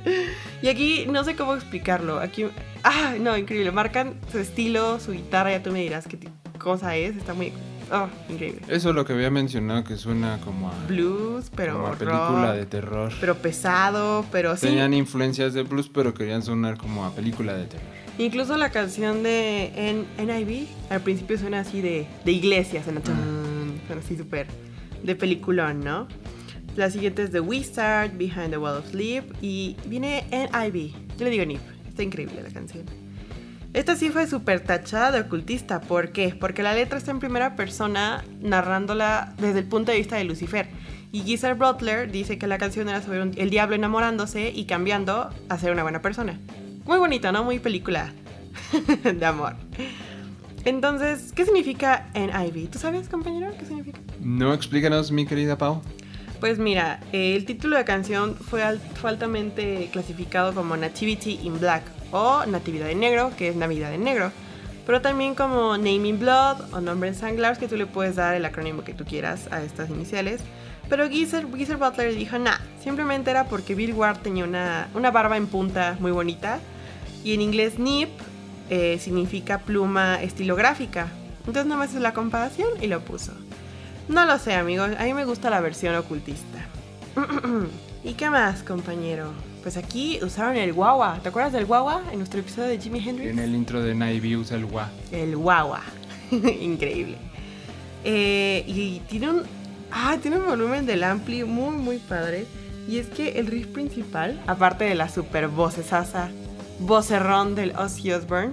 Y 0.62 0.68
aquí 0.68 1.06
no 1.08 1.24
sé 1.24 1.36
cómo 1.36 1.56
explicarlo. 1.56 2.20
Aquí, 2.20 2.46
ah, 2.84 3.16
no, 3.20 3.38
increíble. 3.38 3.72
Marcan 3.72 4.16
su 4.32 4.40
estilo, 4.40 5.00
su 5.00 5.12
guitarra, 5.12 5.52
ya 5.52 5.64
tú 5.64 5.72
me 5.72 5.82
dirás 5.82 6.08
qué 6.08 6.18
cosa 6.58 6.96
es. 6.96 7.16
Está 7.16 7.34
muy, 7.34 7.54
oh, 7.92 8.08
increíble. 8.30 8.62
Eso 8.68 8.90
es 8.90 8.96
lo 8.96 9.06
que 9.06 9.14
había 9.14 9.30
mencionado, 9.30 9.84
que 9.84 9.98
suena 9.98 10.40
como 10.44 10.70
a... 10.70 10.74
Blues, 10.88 11.52
pero 11.56 11.74
como 11.74 11.88
a 11.88 11.92
película 11.92 12.48
rock, 12.48 12.56
de 12.56 12.66
terror. 12.66 13.14
Pero 13.20 13.36
pesado, 13.36 14.26
pero 14.32 14.56
sí. 14.58 14.68
Tenían 14.68 14.94
influencias 14.94 15.54
de 15.54 15.64
blues, 15.64 15.90
pero 15.90 16.14
querían 16.14 16.42
sonar 16.42 16.78
como 16.78 17.06
a 17.06 17.12
película 17.14 17.54
de 17.54 17.66
terror. 17.66 17.88
Incluso 18.18 18.58
la 18.58 18.70
canción 18.70 19.24
de 19.24 19.72
N 19.76 20.06
NIV 20.20 20.68
al 20.92 21.02
principio 21.02 21.38
suena 21.38 21.62
así 21.62 21.82
de, 21.82 22.06
de 22.24 22.32
iglesia, 22.32 22.84
suena, 22.84 23.02
tun, 23.02 23.82
suena 23.88 24.02
así 24.04 24.16
súper 24.16 24.46
de 25.02 25.16
peliculón, 25.16 25.82
¿no? 25.82 26.08
La 26.76 26.90
siguiente 26.90 27.24
es 27.24 27.32
The 27.32 27.40
Wizard, 27.40 28.18
Behind 28.18 28.50
the 28.50 28.58
Wall 28.58 28.78
of 28.78 28.90
Sleep 28.90 29.24
y 29.42 29.76
viene 29.86 30.26
NIV, 30.32 30.92
yo 31.18 31.26
le 31.26 31.30
digo 31.30 31.46
NIV, 31.46 31.60
está 31.88 32.02
increíble 32.02 32.42
la 32.42 32.50
canción. 32.50 32.84
Esta 33.74 33.96
sí 33.96 34.10
fue 34.10 34.28
súper 34.28 34.60
tachada 34.60 35.12
de 35.12 35.22
ocultista, 35.22 35.82
¿por 35.82 36.12
qué? 36.12 36.36
Porque 36.40 36.64
la 36.64 36.74
letra 36.74 36.98
está 36.98 37.12
en 37.12 37.20
primera 37.20 37.56
persona 37.56 38.24
narrándola 38.40 39.34
desde 39.40 39.60
el 39.60 39.66
punto 39.66 39.92
de 39.92 39.98
vista 39.98 40.16
de 40.16 40.24
Lucifer. 40.24 40.68
Y 41.12 41.22
Geezer 41.22 41.56
Butler 41.56 42.12
dice 42.12 42.40
que 42.40 42.48
la 42.48 42.58
canción 42.58 42.90
era 42.90 43.02
sobre 43.02 43.22
el 43.22 43.50
diablo 43.50 43.76
enamorándose 43.76 44.50
y 44.50 44.66
cambiando 44.66 45.30
a 45.50 45.58
ser 45.60 45.72
una 45.72 45.84
buena 45.84 46.02
persona. 46.02 46.40
Muy 46.86 46.98
bonita, 46.98 47.32
¿no? 47.32 47.44
Muy 47.44 47.60
película 47.60 48.14
de 49.04 49.26
amor. 49.26 49.56
Entonces, 50.66 51.34
¿qué 51.34 51.46
significa 51.46 52.10
NIV? 52.14 52.70
¿Tú 52.70 52.80
sabes, 52.80 53.10
compañero, 53.10 53.52
qué 53.60 53.66
significa? 53.66 54.00
No, 54.22 54.54
explícanos, 54.54 55.12
mi 55.12 55.26
querida 55.26 55.58
Pau. 55.58 55.82
Pues 56.40 56.60
mira, 56.60 57.00
el 57.12 57.46
título 57.46 57.78
de 57.78 57.86
canción 57.86 58.36
fue, 58.36 58.64
alt 58.64 58.82
altamente 59.04 59.90
clasificado 59.92 60.54
como 60.54 60.76
Nativity 60.76 61.40
in 61.44 61.60
Black 61.60 61.84
o 62.12 62.46
Natividad 62.46 62.90
en 62.90 63.00
Negro, 63.00 63.32
que 63.38 63.50
es 63.50 63.56
Navidad 63.56 63.94
en 63.94 64.04
Negro. 64.04 64.32
Pero 64.86 65.02
también 65.02 65.36
como 65.36 65.78
Name 65.78 66.08
in 66.08 66.20
Blood 66.20 66.74
o 66.74 66.82
Nombre 66.82 67.10
en 67.10 67.16
Sanglares, 67.16 67.58
que 67.58 67.68
tú 67.68 67.78
le 67.78 67.86
puedes 67.86 68.18
dar 68.18 68.36
el 68.36 68.44
acrónimo 68.44 68.84
que 68.84 68.94
tú 68.94 69.06
quieras 69.06 69.48
a 69.52 69.64
estas 69.64 69.90
iniciales. 69.90 70.42
Pero 70.90 71.10
Geezer, 71.10 71.48
Geezer 71.56 71.78
Butler 71.78 72.14
dijo, 72.14 72.38
nah, 72.38 72.58
simplemente 72.84 73.32
era 73.32 73.46
porque 73.46 73.76
Bill 73.76 73.94
Ward 73.94 74.18
tenía 74.20 74.44
una, 74.44 74.90
una 74.94 75.12
barba 75.12 75.38
en 75.38 75.48
punta 75.48 75.96
muy 76.00 76.12
bonita. 76.12 76.60
Y 77.24 77.34
en 77.34 77.42
inglés 77.42 77.80
Nip 77.80 78.10
eh, 78.70 79.00
significa 79.00 79.60
pluma 79.60 80.22
estilográfica. 80.22 81.08
Entonces 81.40 81.66
nomás 81.66 81.94
es 81.94 82.02
la 82.02 82.14
comparación 82.14 82.70
y 82.82 82.88
lo 82.88 83.00
puso. 83.00 83.34
No 84.08 84.26
lo 84.26 84.38
sé, 84.38 84.54
amigos. 84.54 84.92
A 84.98 85.04
mí 85.06 85.14
me 85.14 85.26
gusta 85.26 85.50
la 85.50 85.62
versión 85.62 85.96
ocultista. 85.96 86.68
¿Y 88.04 88.14
qué 88.14 88.30
más, 88.30 88.64
compañero? 88.64 89.32
Pues 89.62 89.78
aquí 89.78 90.20
usaron 90.22 90.58
el 90.58 90.74
guagua. 90.74 91.20
¿Te 91.24 91.30
acuerdas 91.30 91.54
del 91.54 91.66
guagua 91.66 92.04
en 92.12 92.18
nuestro 92.18 92.42
episodio 92.42 92.68
de 92.68 92.80
Jimi 92.80 93.00
Hendrix? 93.00 93.32
En 93.32 93.40
el 93.40 93.56
intro 93.56 93.82
de 93.82 93.96
Naive 93.96 94.36
usa 94.36 94.58
el 94.58 94.66
gua. 94.66 94.90
El 95.12 95.38
guagua. 95.38 95.82
Increíble. 96.32 97.18
Eh, 98.04 98.66
y 98.68 99.00
tiene 99.08 99.30
un. 99.30 99.44
Ah, 99.90 100.18
tiene 100.22 100.38
un 100.38 100.48
volumen 100.48 100.86
del 100.86 101.04
ampli 101.04 101.46
muy, 101.46 101.76
muy 101.78 101.98
padre. 101.98 102.46
Y 102.90 102.98
es 102.98 103.08
que 103.08 103.40
el 103.40 103.48
riff 103.48 103.68
principal, 103.68 104.42
aparte 104.48 104.84
de 104.84 104.96
la 104.96 105.08
super 105.08 105.48
vocesasa, 105.48 106.30
vocerrón 106.80 107.56
del 107.56 107.74
Ozzy 107.78 108.12
Osbourne, 108.12 108.52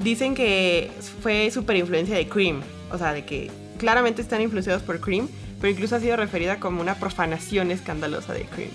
dicen 0.00 0.34
que 0.34 0.90
fue 1.22 1.50
super 1.50 1.76
influencia 1.76 2.14
de 2.14 2.28
Cream. 2.28 2.60
O 2.90 2.98
sea, 2.98 3.14
de 3.14 3.24
que 3.24 3.50
claramente 3.82 4.22
están 4.22 4.40
influenciados 4.40 4.84
por 4.84 5.00
Cream, 5.00 5.28
pero 5.60 5.72
incluso 5.72 5.96
ha 5.96 6.00
sido 6.00 6.16
referida 6.16 6.60
como 6.60 6.80
una 6.80 6.94
profanación 6.94 7.72
escandalosa 7.72 8.32
de 8.32 8.44
Cream. 8.44 8.70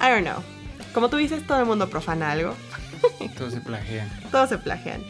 I 0.00 0.12
don't 0.12 0.24
know. 0.24 0.40
Como 0.94 1.10
tú 1.10 1.16
dices, 1.16 1.44
todo 1.44 1.58
el 1.58 1.66
mundo 1.66 1.90
profana 1.90 2.30
algo. 2.30 2.54
Todos 3.36 3.54
se 3.54 3.60
plagian. 3.60 4.08
Todos 4.30 4.50
se 4.50 4.58
plagian. 4.58 5.02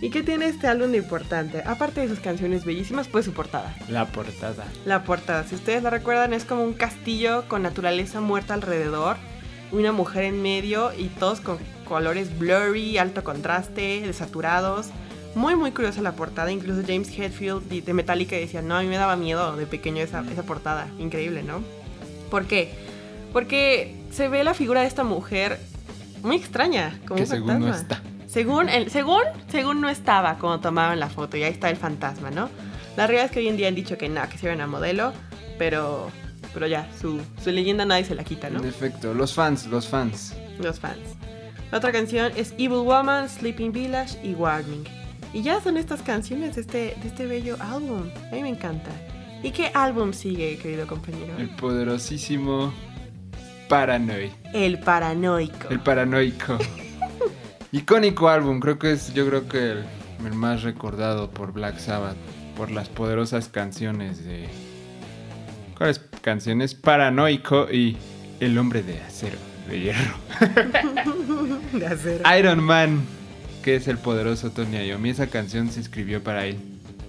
¿Y 0.00 0.08
qué 0.08 0.22
tiene 0.22 0.46
este 0.46 0.66
álbum 0.66 0.92
de 0.92 0.96
importante? 0.96 1.62
Aparte 1.66 2.00
de 2.00 2.08
sus 2.08 2.20
canciones 2.20 2.64
bellísimas, 2.64 3.06
pues 3.06 3.26
su 3.26 3.34
portada. 3.34 3.76
La 3.90 4.06
portada. 4.06 4.64
La 4.86 5.04
portada, 5.04 5.44
si 5.44 5.56
ustedes 5.56 5.82
la 5.82 5.90
recuerdan, 5.90 6.32
es 6.32 6.46
como 6.46 6.64
un 6.64 6.72
castillo 6.72 7.46
con 7.48 7.62
naturaleza 7.62 8.22
muerta 8.22 8.54
alrededor, 8.54 9.18
una 9.72 9.92
mujer 9.92 10.24
en 10.24 10.40
medio 10.40 10.94
y 10.94 11.08
todos 11.08 11.42
con 11.42 11.58
colores 11.84 12.38
blurry, 12.38 12.96
alto 12.96 13.22
contraste, 13.22 14.00
desaturados. 14.06 14.86
Muy, 15.34 15.54
muy 15.56 15.70
curiosa 15.70 16.02
la 16.02 16.12
portada. 16.12 16.50
Incluso 16.50 16.82
James 16.86 17.08
Hetfield 17.16 17.68
de 17.84 17.92
Metallica 17.94 18.36
decía, 18.36 18.62
no, 18.62 18.76
a 18.76 18.82
mí 18.82 18.88
me 18.88 18.96
daba 18.96 19.16
miedo 19.16 19.56
de 19.56 19.66
pequeño 19.66 20.02
esa, 20.02 20.24
esa 20.30 20.42
portada. 20.42 20.88
Increíble, 20.98 21.42
¿no? 21.42 21.62
¿Por 22.30 22.46
qué? 22.46 22.74
Porque 23.32 23.96
se 24.10 24.28
ve 24.28 24.42
la 24.44 24.54
figura 24.54 24.80
de 24.80 24.88
esta 24.88 25.04
mujer 25.04 25.60
muy 26.22 26.36
extraña, 26.36 26.98
como 27.06 27.16
que 27.16 27.22
un 27.22 27.28
según 27.28 27.46
no 27.46 27.52
fantasma. 27.66 27.76
está. 27.80 28.02
Según, 28.26 28.68
el, 28.68 28.90
según, 28.90 29.22
según 29.50 29.80
no 29.80 29.88
estaba 29.88 30.38
cuando 30.38 30.60
tomaban 30.60 31.00
la 31.00 31.08
foto 31.08 31.36
y 31.36 31.42
ahí 31.42 31.52
está 31.52 31.68
el 31.70 31.76
fantasma, 31.76 32.30
¿no? 32.30 32.48
La 32.96 33.06
realidad 33.06 33.26
es 33.26 33.32
que 33.32 33.40
hoy 33.40 33.48
en 33.48 33.56
día 33.56 33.68
han 33.68 33.74
dicho 33.74 33.98
que 33.98 34.08
no, 34.08 34.28
que 34.28 34.38
se 34.38 34.46
era 34.46 34.54
una 34.54 34.66
modelo, 34.66 35.12
pero, 35.58 36.10
pero 36.54 36.66
ya, 36.66 36.88
su, 37.00 37.20
su 37.42 37.50
leyenda 37.50 37.84
nadie 37.84 38.04
se 38.04 38.14
la 38.14 38.22
quita, 38.24 38.50
¿no? 38.50 38.60
En 38.60 38.66
efecto, 38.66 39.14
los 39.14 39.34
fans, 39.34 39.66
los 39.66 39.88
fans. 39.88 40.34
Los 40.58 40.78
fans. 40.78 40.98
La 41.72 41.78
otra 41.78 41.92
canción 41.92 42.32
es 42.36 42.52
Evil 42.52 42.84
Woman, 42.84 43.28
Sleeping 43.28 43.72
Village 43.72 44.18
y 44.24 44.34
Warning. 44.34 44.84
Y 45.32 45.42
ya 45.42 45.60
son 45.60 45.76
estas 45.76 46.02
canciones 46.02 46.56
de 46.56 46.62
este, 46.62 46.78
de 47.00 47.08
este 47.08 47.26
bello 47.26 47.56
álbum. 47.60 48.08
A 48.30 48.34
mí 48.34 48.42
me 48.42 48.48
encanta. 48.48 48.90
¿Y 49.42 49.52
qué 49.52 49.70
álbum 49.74 50.12
sigue, 50.12 50.58
querido 50.58 50.86
compañero? 50.86 51.36
El 51.38 51.48
poderosísimo 51.50 52.72
Paranoid. 53.68 54.30
El 54.52 54.80
Paranoico. 54.80 55.68
El 55.70 55.80
paranoico. 55.80 56.58
Icónico 57.72 58.28
álbum, 58.28 58.58
creo 58.58 58.80
que 58.80 58.92
es, 58.92 59.14
yo 59.14 59.26
creo 59.28 59.48
que 59.48 59.70
el, 59.70 59.84
el 60.26 60.34
más 60.34 60.64
recordado 60.64 61.30
por 61.30 61.52
Black 61.52 61.78
Sabbath, 61.78 62.16
por 62.56 62.72
las 62.72 62.88
poderosas 62.88 63.48
canciones 63.48 64.24
de... 64.24 64.48
¿Cuáles 65.78 66.00
canciones? 66.20 66.74
Paranoico 66.74 67.70
y 67.70 67.96
El 68.40 68.58
hombre 68.58 68.82
de 68.82 69.00
acero, 69.00 69.38
de 69.68 69.80
hierro. 69.80 70.14
de 71.72 71.86
acero. 71.86 72.36
Iron 72.36 72.62
Man, 72.64 73.02
que 73.62 73.76
es 73.76 73.88
el 73.88 73.98
poderoso 73.98 74.50
Tony 74.50 74.78
Iommi. 74.86 75.10
Esa 75.10 75.28
canción 75.28 75.70
se 75.70 75.80
escribió 75.80 76.22
para 76.22 76.46
él, 76.46 76.58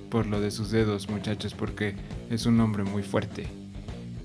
por 0.09 0.25
lo 0.25 0.41
de 0.41 0.51
sus 0.51 0.71
dedos, 0.71 1.09
muchachos, 1.09 1.53
porque 1.53 1.95
es 2.29 2.45
un 2.45 2.59
hombre 2.59 2.83
muy 2.83 3.03
fuerte. 3.03 3.47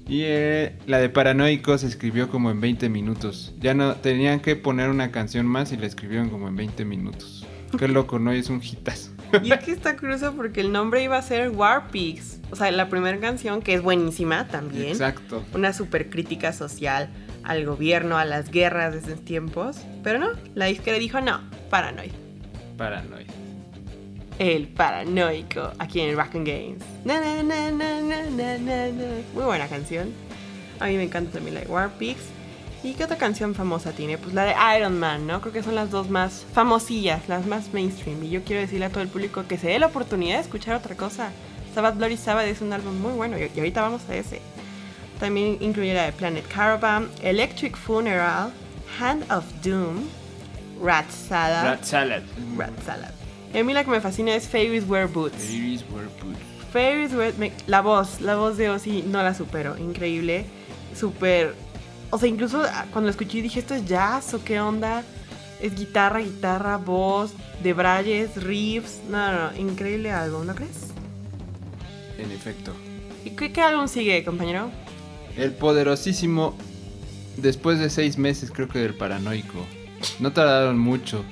Y 0.09 0.23
eh, 0.23 0.77
la 0.87 0.99
de 0.99 1.09
Paranoico 1.09 1.77
se 1.79 1.89
escribió 1.89 2.29
como 2.29 2.51
en 2.51 2.61
20 2.61 2.89
minutos. 2.89 3.55
Ya 3.59 3.75
no 3.75 3.97
tenían 3.97 4.41
que 4.41 4.55
poner 4.55 4.89
una 4.89 5.11
canción 5.11 5.47
más 5.47 5.73
y 5.73 5.77
la 5.77 5.87
escribieron 5.87 6.31
como 6.31 6.49
en 6.49 6.55
20 6.55 6.85
minutos. 6.85 7.45
Qué 7.79 7.89
loco, 7.89 8.19
¿no? 8.19 8.35
Y 8.35 8.39
es 8.39 8.49
un 8.49 8.63
hitazo. 8.63 9.11
Y 9.43 9.53
es 9.53 9.59
que 9.65 9.73
está 9.73 9.97
curioso 9.97 10.35
porque 10.37 10.61
el 10.61 10.71
nombre 10.71 11.03
iba 11.03 11.19
a 11.19 11.23
ser 11.23 11.51
War 11.51 11.89
Pigs. 11.91 12.39
O 12.53 12.57
sea, 12.57 12.71
la 12.71 12.89
primera 12.89 13.19
canción, 13.19 13.61
que 13.61 13.75
es 13.75 13.83
buenísima 13.83 14.47
también. 14.47 14.91
Exacto. 14.91 15.45
Una 15.53 15.73
super 15.73 16.09
crítica 16.09 16.53
social 16.53 17.11
al 17.47 17.65
gobierno, 17.65 18.19
a 18.19 18.25
las 18.25 18.51
guerras 18.51 18.93
de 18.93 18.99
esos 18.99 19.25
tiempos. 19.25 19.79
Pero 20.03 20.19
no, 20.19 20.29
la 20.55 20.67
disquera 20.67 20.99
dijo 20.99 21.21
no, 21.21 21.41
Paranoid. 21.71 22.11
Paranoid. 22.77 23.27
El 24.39 24.69
paranoico, 24.69 25.73
aquí 25.79 26.01
en 26.01 26.15
Rock 26.15 26.35
and 26.35 26.47
Games. 26.47 26.83
Na, 27.05 27.21
na, 27.21 27.43
na, 27.43 27.71
na, 27.71 28.01
na, 28.03 28.29
na, 28.29 28.59
na. 28.59 29.05
Muy 29.33 29.45
buena 29.45 29.67
canción. 29.69 30.13
A 30.79 30.87
mí 30.87 30.97
me 30.97 31.05
encanta 31.05 31.33
también 31.33 31.55
la 31.55 31.61
de 31.61 31.69
War 31.69 31.91
Pigs. 31.99 32.25
¿Y 32.83 32.93
qué 32.93 33.05
otra 33.05 33.17
canción 33.17 33.55
famosa 33.55 33.93
tiene? 33.93 34.19
Pues 34.19 34.35
la 34.35 34.45
de 34.45 34.55
Iron 34.77 34.99
Man, 34.99 35.27
¿no? 35.27 35.41
Creo 35.41 35.53
que 35.53 35.63
son 35.63 35.75
las 35.75 35.91
dos 35.91 36.11
más 36.11 36.45
famosillas, 36.53 37.29
las 37.29 37.47
más 37.47 37.73
mainstream. 37.73 38.23
Y 38.25 38.31
yo 38.31 38.45
quiero 38.45 38.61
decirle 38.61 38.87
a 38.87 38.91
todo 38.91 39.01
el 39.01 39.09
público 39.09 39.45
que 39.49 39.57
se 39.57 39.69
dé 39.69 39.79
la 39.79 39.87
oportunidad 39.87 40.37
de 40.37 40.43
escuchar 40.43 40.75
otra 40.75 40.95
cosa. 40.97 41.31
Sabbath 41.75 41.97
Bloody 41.97 42.17
Sabbath 42.17 42.47
es 42.47 42.61
un 42.61 42.73
álbum 42.73 43.01
muy 43.01 43.13
bueno 43.15 43.37
y 43.39 43.59
ahorita 43.59 43.81
vamos 43.83 44.03
a 44.09 44.17
ese. 44.17 44.41
También 45.21 45.57
incluye 45.61 45.95
la 45.95 46.05
de 46.05 46.13
Planet 46.13 46.47
Caravan, 46.49 47.09
Electric 47.23 47.77
Funeral, 47.77 48.53
Hand 49.01 49.25
of 49.33 49.45
Doom, 49.65 50.05
Rat 50.83 51.11
Salad. 51.11 51.65
Rat 51.65 51.85
Salad. 51.85 52.23
Rat 52.57 52.73
Salad. 52.85 53.11
Y 53.55 53.59
a 53.59 53.65
mí 53.65 53.73
la 53.73 53.85
que 53.85 53.91
me 53.91 54.01
fascina 54.01 54.35
es 54.35 54.47
Fairies 54.47 54.87
Wear 54.87 55.07
Boots. 55.09 55.51
Iris 55.51 55.85
were 55.91 56.09
put. 56.21 56.37
Fairies 56.73 57.15
Wear... 57.15 57.33
me- 57.39 57.53
la 57.67 57.81
voz, 57.81 58.21
la 58.21 58.37
voz 58.37 58.59
de 58.59 58.69
Ozzy 58.69 59.03
no 59.07 59.23
la 59.23 59.35
supero. 59.35 59.79
Increíble. 59.79 60.45
Súper... 60.95 61.55
O 62.11 62.19
sea, 62.19 62.29
incluso 62.29 62.63
cuando 62.93 63.03
lo 63.07 63.11
escuché 63.11 63.41
dije, 63.41 63.61
¿esto 63.61 63.75
es 63.75 63.87
jazz 63.87 64.35
o 64.35 64.45
qué 64.45 64.61
onda? 64.61 65.03
Es 65.61 65.75
guitarra, 65.75 66.19
guitarra, 66.21 66.77
voz, 66.77 67.33
debrayes, 67.63 68.43
riffs. 68.43 69.01
No, 69.09 69.33
no, 69.33 69.51
no. 69.51 69.57
Increíble 69.59 70.13
álbum, 70.13 70.47
¿no 70.47 70.55
crees? 70.55 70.89
En 72.19 72.31
efecto. 72.31 72.73
¿Y 73.25 73.31
qué, 73.31 73.51
qué 73.53 73.63
álbum 73.63 73.89
sigue, 73.89 74.23
compañero? 74.25 74.71
El 75.37 75.53
poderosísimo, 75.53 76.57
después 77.37 77.79
de 77.79 77.91
seis 77.91 78.17
meses 78.17 78.51
creo 78.51 78.69
que 78.69 78.79
del 78.79 78.95
paranoico, 78.95 79.67
no 80.19 80.33
tardaron 80.33 80.79
mucho, 80.79 81.25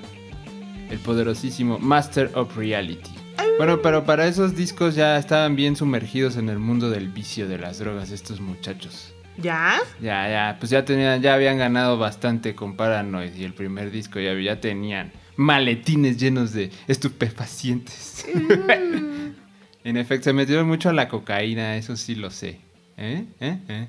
el 0.90 0.99
poderosísimo 0.99 1.78
Master 1.78 2.30
of 2.34 2.56
Reality. 2.56 3.11
Bueno, 3.56 3.80
pero 3.82 4.04
para 4.04 4.26
esos 4.26 4.56
discos 4.56 4.94
ya 4.94 5.16
estaban 5.16 5.56
bien 5.56 5.76
sumergidos 5.76 6.37
en 6.37 6.49
el 6.49 6.58
mundo 6.58 6.90
del 6.90 7.08
vicio 7.08 7.49
de 7.49 7.58
las 7.58 7.78
drogas 7.78 8.11
estos 8.11 8.40
muchachos. 8.40 9.14
¿Ya? 9.37 9.76
Ya, 10.00 10.28
ya, 10.28 10.56
pues 10.58 10.70
ya 10.70 10.84
tenían, 10.84 11.23
ya 11.23 11.34
habían 11.34 11.58
ganado 11.58 11.99
bastante 11.99 12.54
con 12.54 12.76
Paranoid 12.76 13.34
y 13.34 13.44
el 13.44 13.54
primer 13.54 13.90
disco 13.90 14.20
ya, 14.20 14.34
ya 14.34 14.61
tenían 14.61 15.12
maletines 15.37 16.18
llenos 16.18 16.52
de 16.52 16.70
estupefacientes. 16.88 18.26
en 19.84 19.96
efecto, 19.96 20.25
se 20.25 20.32
metieron 20.32 20.66
mucho 20.66 20.88
a 20.88 20.92
la 20.92 21.08
cocaína, 21.08 21.76
eso 21.76 21.96
sí 21.96 22.14
lo 22.14 22.30
sé. 22.30 22.61
¿Eh? 22.96 23.26
¿Eh? 23.40 23.58
¿Eh? 23.68 23.88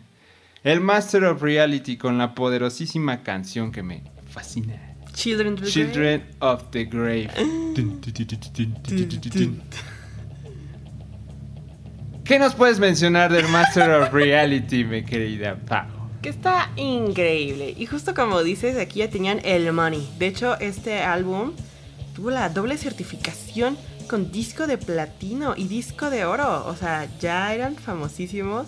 El 0.63 0.81
Master 0.81 1.25
of 1.25 1.41
Reality 1.41 1.97
con 1.97 2.17
la 2.17 2.33
poderosísima 2.33 3.21
canción 3.21 3.71
que 3.71 3.83
me 3.83 4.03
fascina. 4.29 4.95
Children, 5.13 5.53
of 5.53 5.69
Children 5.69 6.21
the 6.21 6.45
of 6.45 6.71
the 6.71 6.85
Grave. 6.85 7.29
¿Qué 12.25 12.39
nos 12.39 12.55
puedes 12.55 12.79
mencionar 12.79 13.31
del 13.31 13.47
Master 13.47 13.91
of 13.91 14.11
Reality, 14.11 14.83
mi 14.83 15.05
querida 15.05 15.55
Pau? 15.55 15.85
Que 16.21 16.29
está 16.29 16.71
increíble. 16.75 17.75
Y 17.77 17.85
justo 17.85 18.15
como 18.15 18.41
dices, 18.41 18.77
aquí 18.77 18.99
ya 18.99 19.09
tenían 19.09 19.39
el 19.45 19.71
money. 19.71 20.09
De 20.17 20.27
hecho, 20.27 20.59
este 20.59 20.99
álbum 21.01 21.53
tuvo 22.15 22.31
la 22.31 22.49
doble 22.49 22.77
certificación 22.77 23.77
con 24.09 24.31
disco 24.31 24.65
de 24.65 24.79
platino 24.79 25.53
y 25.55 25.67
disco 25.67 26.09
de 26.09 26.25
oro. 26.25 26.65
O 26.65 26.75
sea, 26.75 27.07
ya 27.19 27.53
eran 27.53 27.75
famosísimos. 27.75 28.67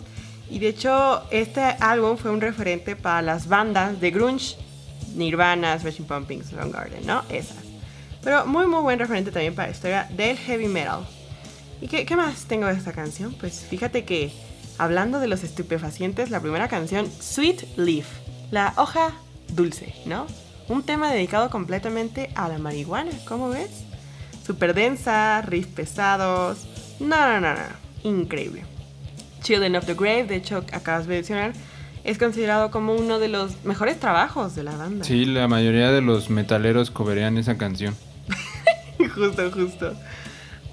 Y 0.50 0.60
de 0.60 0.70
hecho, 0.70 1.24
este 1.30 1.62
álbum 1.62 2.18
fue 2.18 2.32
un 2.32 2.42
referente 2.42 2.96
para 2.96 3.22
las 3.22 3.48
bandas 3.48 4.00
de 4.00 4.12
grunge. 4.12 4.56
Nirvana, 5.16 5.78
Smashing 5.80 6.06
Pumpkins, 6.06 6.48
Soundgarden, 6.48 7.06
¿no? 7.06 7.24
Esas. 7.30 7.58
Pero 8.24 8.46
muy, 8.46 8.68
muy 8.68 8.82
buen 8.82 9.00
referente 9.00 9.32
también 9.32 9.56
para 9.56 9.70
la 9.70 9.74
historia 9.74 10.08
del 10.12 10.38
heavy 10.38 10.68
metal. 10.68 11.08
¿Y 11.82 11.88
qué, 11.88 12.06
qué 12.06 12.16
más 12.16 12.46
tengo 12.46 12.68
de 12.68 12.74
esta 12.74 12.92
canción? 12.92 13.34
Pues 13.34 13.66
fíjate 13.70 14.06
que 14.06 14.32
hablando 14.78 15.20
de 15.20 15.28
los 15.28 15.44
estupefacientes, 15.44 16.30
la 16.30 16.40
primera 16.40 16.68
canción, 16.68 17.10
Sweet 17.20 17.78
Leaf, 17.78 18.08
la 18.52 18.74
hoja 18.78 19.14
dulce, 19.50 19.94
¿no? 20.06 20.28
Un 20.68 20.84
tema 20.84 21.12
dedicado 21.12 21.50
completamente 21.50 22.30
a 22.36 22.50
la 22.50 22.58
marihuana, 22.58 23.12
¿cómo 23.28 23.50
ves? 23.50 23.72
Súper 24.46 24.74
densa, 24.74 25.42
riffs 25.42 25.74
pesados. 25.74 26.68
No, 27.00 27.18
no, 27.28 27.40
no, 27.40 27.54
no. 27.54 28.10
Increíble. 28.10 28.77
Children 29.48 29.78
of 29.78 29.86
the 29.86 29.94
Grave, 29.94 30.26
de 30.26 30.36
hecho, 30.36 30.58
acabas 30.74 31.08
de 31.08 31.16
mencionar, 31.16 31.54
es 32.04 32.18
considerado 32.18 32.70
como 32.70 32.94
uno 32.94 33.18
de 33.18 33.30
los 33.30 33.64
mejores 33.64 33.98
trabajos 33.98 34.56
de 34.56 34.64
la 34.64 34.76
banda. 34.76 35.06
Sí, 35.06 35.24
la 35.24 35.48
mayoría 35.48 35.90
de 35.90 36.02
los 36.02 36.30
metaleros 36.30 36.92
coverean 36.92 37.38
esa 37.38 37.58
canción. 37.58 37.96
justo, 39.16 39.50
justo. 39.50 39.94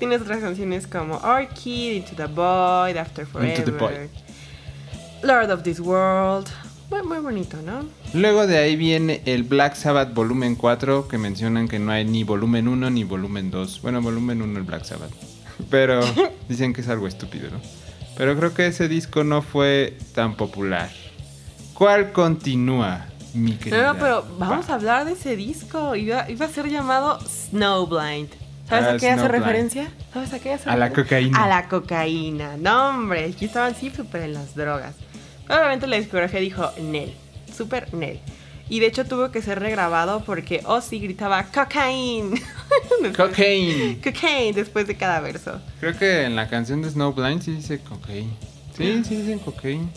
Tienes 0.00 0.22
otras 0.22 0.40
canciones 0.40 0.88
como 0.88 1.18
Orchid, 1.18 1.98
Into 1.98 2.16
the 2.16 2.26
Void, 2.26 2.96
After 2.96 3.24
Forever, 3.24 3.56
Into 3.56 3.70
the 3.70 3.78
Void. 3.78 4.08
Lord 5.22 5.52
of 5.52 5.62
This 5.62 5.78
World. 5.78 6.48
Muy, 6.90 7.04
muy 7.04 7.18
bonito, 7.18 7.58
¿no? 7.62 7.88
Luego 8.12 8.48
de 8.48 8.58
ahí 8.58 8.74
viene 8.74 9.22
el 9.24 9.44
Black 9.44 9.76
Sabbath 9.76 10.12
volumen 10.12 10.56
4, 10.56 11.06
que 11.06 11.16
mencionan 11.16 11.68
que 11.68 11.78
no 11.78 11.92
hay 11.92 12.04
ni 12.04 12.24
volumen 12.24 12.66
1 12.66 12.90
ni 12.90 13.04
volumen 13.04 13.52
2. 13.52 13.82
Bueno, 13.82 14.02
volumen 14.02 14.42
1 14.42 14.58
el 14.58 14.64
Black 14.64 14.82
Sabbath. 14.82 15.12
Pero 15.70 16.00
dicen 16.48 16.72
que 16.72 16.80
es 16.80 16.88
algo 16.88 17.06
estúpido, 17.06 17.52
¿no? 17.52 17.83
Pero 18.16 18.36
creo 18.36 18.54
que 18.54 18.66
ese 18.66 18.88
disco 18.88 19.24
no 19.24 19.42
fue 19.42 19.96
tan 20.14 20.36
popular. 20.36 20.90
¿Cuál 21.74 22.12
continúa, 22.12 23.06
mi 23.34 23.54
querida? 23.56 23.92
No, 23.92 23.98
pero 23.98 24.24
vamos 24.38 24.70
a 24.70 24.74
hablar 24.74 25.04
de 25.04 25.12
ese 25.12 25.34
disco. 25.36 25.96
Iba, 25.96 26.30
iba 26.30 26.46
a 26.46 26.48
ser 26.48 26.68
llamado 26.68 27.18
Snowblind. 27.20 28.28
¿Sabes 28.68 28.86
Ah, 28.86 28.92
a 28.92 28.96
qué 28.96 29.10
hace 29.10 29.28
referencia? 29.28 29.90
¿Sabes 30.12 30.32
a 30.32 30.38
qué 30.38 30.52
hace 30.54 30.70
A 30.70 30.76
la 30.76 30.88
referencia? 30.88 31.04
cocaína. 31.18 31.44
A 31.44 31.48
la 31.48 31.68
cocaína. 31.68 32.56
No, 32.56 32.90
hombre, 32.90 33.24
aquí 33.26 33.44
estaban 33.46 33.74
sí 33.74 33.90
súper 33.90 34.22
en 34.22 34.34
las 34.34 34.54
drogas. 34.54 34.94
Obviamente 35.48 35.86
la 35.86 35.96
discografía 35.96 36.40
dijo 36.40 36.70
Nel. 36.80 37.12
Súper 37.54 37.92
Nel. 37.92 38.20
Y 38.70 38.80
de 38.80 38.86
hecho 38.86 39.04
tuvo 39.04 39.30
que 39.30 39.42
ser 39.42 39.60
regrabado 39.60 40.24
porque 40.24 40.62
Ozzy 40.64 40.98
gritaba 41.00 41.42
cocaine. 41.52 42.40
Cocaine. 43.16 44.00
Cocaine 44.02 44.54
después 44.54 44.86
de 44.86 44.96
cada 44.96 45.20
verso. 45.20 45.60
Creo 45.80 45.96
que 45.96 46.24
en 46.24 46.36
la 46.36 46.48
canción 46.48 46.82
de 46.82 46.90
Snowblind 46.90 47.42
sí 47.42 47.52
dice 47.52 47.80
cocaine. 47.80 48.30
Sí, 48.76 49.02
sí 49.04 49.16
dicen 49.16 49.38
cocaine. 49.38 49.88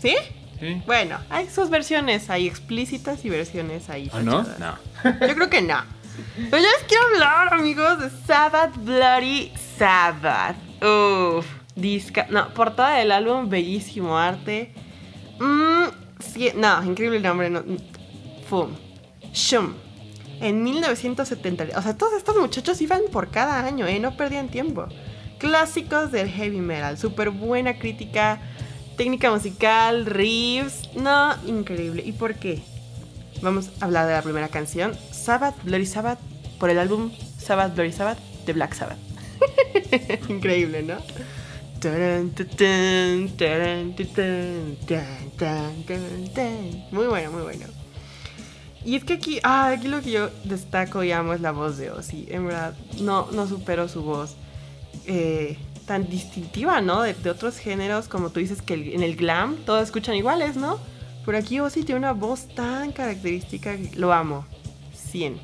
¿Sí? 0.00 0.14
Sí. 0.60 0.82
Bueno, 0.86 1.18
hay 1.28 1.48
sus 1.48 1.70
versiones 1.70 2.30
ahí 2.30 2.46
explícitas 2.46 3.24
y 3.24 3.30
versiones 3.30 3.88
ahí. 3.88 4.10
¿O 4.12 4.20
no? 4.20 4.42
No. 4.58 4.78
Yo 5.26 5.34
creo 5.34 5.50
que 5.50 5.62
no. 5.62 5.82
Pero 6.36 6.62
yo 6.62 6.68
les 6.78 6.84
quiero 6.86 7.04
hablar, 7.06 7.54
amigos, 7.54 7.98
de 7.98 8.10
Sabbath 8.26 8.76
Bloody 8.76 9.50
Sabbath. 9.78 10.56
Uff, 10.82 11.46
disca. 11.74 12.26
No, 12.28 12.52
portada 12.52 12.98
del 12.98 13.12
álbum, 13.12 13.48
bellísimo 13.48 14.18
arte. 14.18 14.72
Mm, 15.40 15.84
sí, 16.20 16.50
no, 16.54 16.82
increíble 16.84 17.20
nombre. 17.20 17.48
No, 17.48 17.62
Fum. 18.48 18.76
Shum. 19.32 19.74
En 20.42 20.64
1970. 20.64 21.78
O 21.78 21.82
sea, 21.82 21.96
todos 21.96 22.14
estos 22.14 22.36
muchachos 22.36 22.80
iban 22.82 23.02
por 23.12 23.30
cada 23.30 23.64
año, 23.64 23.86
¿eh? 23.86 24.00
No 24.00 24.16
perdían 24.16 24.48
tiempo. 24.48 24.86
Clásicos 25.38 26.10
del 26.10 26.28
heavy 26.28 26.58
metal. 26.58 26.98
Súper 26.98 27.30
buena 27.30 27.78
crítica. 27.78 28.40
Técnica 28.96 29.30
musical, 29.30 30.04
riffs. 30.04 30.90
No, 30.96 31.34
increíble. 31.46 32.02
¿Y 32.04 32.12
por 32.12 32.34
qué? 32.34 32.60
Vamos 33.40 33.70
a 33.80 33.84
hablar 33.84 34.06
de 34.06 34.12
la 34.14 34.22
primera 34.22 34.48
canción, 34.48 34.96
Sabbath, 35.10 35.54
Bloody 35.64 35.86
Sabbath, 35.86 36.18
por 36.60 36.70
el 36.70 36.78
álbum 36.78 37.10
Sabbath, 37.38 37.74
Bloody 37.74 37.92
Sabbath 37.92 38.18
de 38.46 38.52
Black 38.52 38.74
Sabbath. 38.74 38.98
Increíble, 40.28 40.82
¿no? 40.82 40.98
Muy 46.92 47.06
bueno, 47.06 47.32
muy 47.32 47.42
bueno. 47.42 47.81
Y 48.84 48.96
es 48.96 49.04
que 49.04 49.14
aquí, 49.14 49.38
ah, 49.44 49.68
aquí 49.68 49.88
lo 49.88 50.00
que 50.02 50.10
yo 50.10 50.30
destaco 50.44 51.04
y 51.04 51.12
amo 51.12 51.34
es 51.34 51.40
la 51.40 51.52
voz 51.52 51.76
de 51.76 51.90
Ozzy. 51.90 52.26
En 52.30 52.46
verdad, 52.46 52.74
no, 53.00 53.28
no 53.32 53.46
supero 53.46 53.88
su 53.88 54.02
voz 54.02 54.36
eh, 55.06 55.56
tan 55.86 56.08
distintiva, 56.08 56.80
¿no? 56.80 57.02
De, 57.02 57.14
de 57.14 57.30
otros 57.30 57.58
géneros, 57.58 58.08
como 58.08 58.30
tú 58.30 58.40
dices 58.40 58.60
que 58.60 58.94
en 58.94 59.02
el 59.02 59.16
glam 59.16 59.56
todos 59.64 59.82
escuchan 59.84 60.16
iguales, 60.16 60.56
¿no? 60.56 60.78
Pero 61.24 61.38
aquí 61.38 61.60
Ozzy 61.60 61.84
tiene 61.84 62.00
una 62.00 62.12
voz 62.12 62.48
tan 62.48 62.92
característica 62.92 63.76
que 63.76 63.90
lo 63.96 64.12
amo. 64.12 64.44
100. 64.94 65.38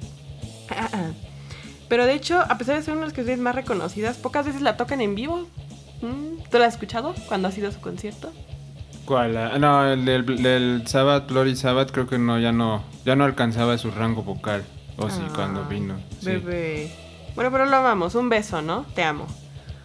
Pero 1.88 2.04
de 2.04 2.14
hecho, 2.14 2.40
a 2.40 2.58
pesar 2.58 2.76
de 2.76 2.82
ser 2.82 2.92
una 2.92 3.02
de 3.02 3.06
las 3.06 3.14
canciones 3.14 3.40
más 3.40 3.54
reconocidas, 3.54 4.16
pocas 4.16 4.46
veces 4.46 4.62
la 4.62 4.76
tocan 4.76 5.00
en 5.00 5.14
vivo. 5.14 5.46
Mm, 6.02 6.42
¿Tú 6.50 6.58
la 6.58 6.66
has 6.66 6.74
escuchado 6.74 7.14
cuando 7.28 7.48
ha 7.48 7.52
sido 7.52 7.70
su 7.72 7.80
concierto? 7.80 8.32
¿Cuál? 9.08 9.38
Ah, 9.38 9.58
No, 9.58 9.90
el 9.90 10.04
del, 10.04 10.42
del 10.42 10.82
Sabbath, 10.86 11.30
Bloody 11.30 11.56
Sabbath, 11.56 11.90
creo 11.92 12.06
que 12.06 12.18
no, 12.18 12.38
ya 12.38 12.52
no, 12.52 12.84
ya 13.06 13.16
no 13.16 13.24
alcanzaba 13.24 13.78
su 13.78 13.90
rango 13.90 14.22
vocal. 14.22 14.62
O 14.98 15.08
sí, 15.08 15.22
Ah, 15.24 15.32
cuando 15.34 15.64
vino. 15.64 15.94
sí. 16.20 16.26
Bebé. 16.26 16.92
Bueno, 17.34 17.50
pero 17.50 17.64
lo 17.64 17.76
amamos. 17.76 18.14
Un 18.14 18.28
beso, 18.28 18.60
¿no? 18.60 18.84
Te 18.94 19.02
amo. 19.02 19.26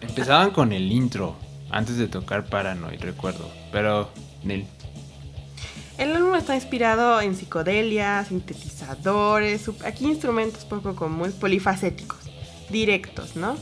Empezaban 0.02 0.50
con 0.50 0.72
el 0.74 0.92
intro, 0.92 1.36
antes 1.70 1.96
de 1.96 2.06
tocar 2.06 2.44
Paranoid, 2.44 3.00
recuerdo. 3.00 3.50
Pero, 3.72 4.10
Nel. 4.42 4.66
El 5.96 6.14
álbum 6.14 6.34
está 6.34 6.54
inspirado 6.54 7.18
en 7.22 7.34
psicodelia, 7.34 8.22
sintetizadores, 8.26 9.70
aquí 9.86 10.04
instrumentos 10.04 10.66
poco 10.66 10.94
comunes, 10.94 11.32
polifacéticos, 11.34 12.18
directos, 12.68 13.36
¿no? 13.36 13.56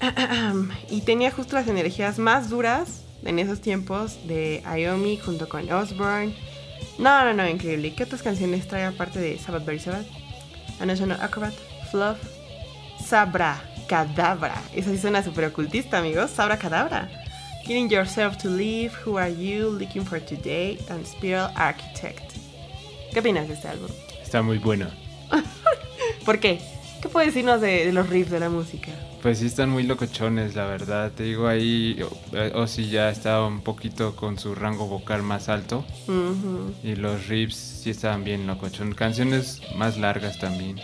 Y 0.90 1.02
tenía 1.02 1.30
justo 1.30 1.56
las 1.56 1.68
energías 1.68 2.18
más 2.18 2.48
duras 2.48 3.02
en 3.26 3.38
esos 3.38 3.60
tiempos 3.60 4.26
de 4.26 4.62
Iomi 4.64 5.18
junto 5.18 5.48
con 5.48 5.70
Osborne. 5.70 6.34
No, 6.98 7.24
no, 7.24 7.32
no, 7.32 7.48
increíble. 7.48 7.88
¿Y 7.88 7.90
¿Qué 7.92 8.04
otras 8.04 8.22
canciones 8.22 8.66
trae 8.68 8.84
aparte 8.84 9.18
de 9.18 9.38
Sabbath 9.38 9.64
Bloody 9.64 9.80
Sabbath? 9.80 10.06
A 10.80 10.86
National 10.86 11.20
Acrobat, 11.20 11.54
Fluff, 11.90 12.18
Sabra, 13.04 13.62
Cadabra. 13.88 14.62
Esa 14.74 14.90
sí 14.90 14.98
suena 14.98 15.22
súper 15.22 15.46
ocultista, 15.46 15.98
amigos. 15.98 16.30
Sabra 16.30 16.58
Cadabra. 16.58 17.08
Getting 17.64 17.88
Yourself 17.88 18.36
to 18.38 18.48
Live, 18.48 18.92
Who 19.04 19.18
Are 19.18 19.34
You, 19.34 19.70
Looking 19.70 20.04
for 20.04 20.20
Today, 20.20 20.78
and 20.88 21.04
Spiral 21.04 21.50
Architect. 21.56 22.32
¿Qué 23.12 23.20
opinas 23.20 23.48
de 23.48 23.54
este 23.54 23.68
álbum? 23.68 23.88
Está 24.22 24.42
muy 24.42 24.58
bueno. 24.58 24.86
¿Por 26.24 26.38
qué? 26.38 26.60
¿Qué 27.02 27.08
puedes 27.08 27.34
decirnos 27.34 27.60
de, 27.60 27.86
de 27.86 27.92
los 27.92 28.08
riffs 28.08 28.30
de 28.30 28.40
la 28.40 28.48
música? 28.48 28.92
Pues 29.26 29.40
sí 29.40 29.46
están 29.46 29.70
muy 29.70 29.82
locochones, 29.82 30.54
la 30.54 30.66
verdad. 30.66 31.10
Te 31.10 31.24
digo 31.24 31.48
ahí, 31.48 32.00
Ozzy 32.54 32.90
ya 32.90 33.10
estaba 33.10 33.44
un 33.44 33.60
poquito 33.60 34.14
con 34.14 34.38
su 34.38 34.54
rango 34.54 34.86
vocal 34.86 35.24
más 35.24 35.48
alto. 35.48 35.84
Y 36.84 36.94
los 36.94 37.26
riffs 37.26 37.56
sí 37.56 37.90
estaban 37.90 38.22
bien 38.22 38.46
locochones. 38.46 38.94
Canciones 38.94 39.62
más 39.74 39.98
largas 39.98 40.38
también. 40.38 40.78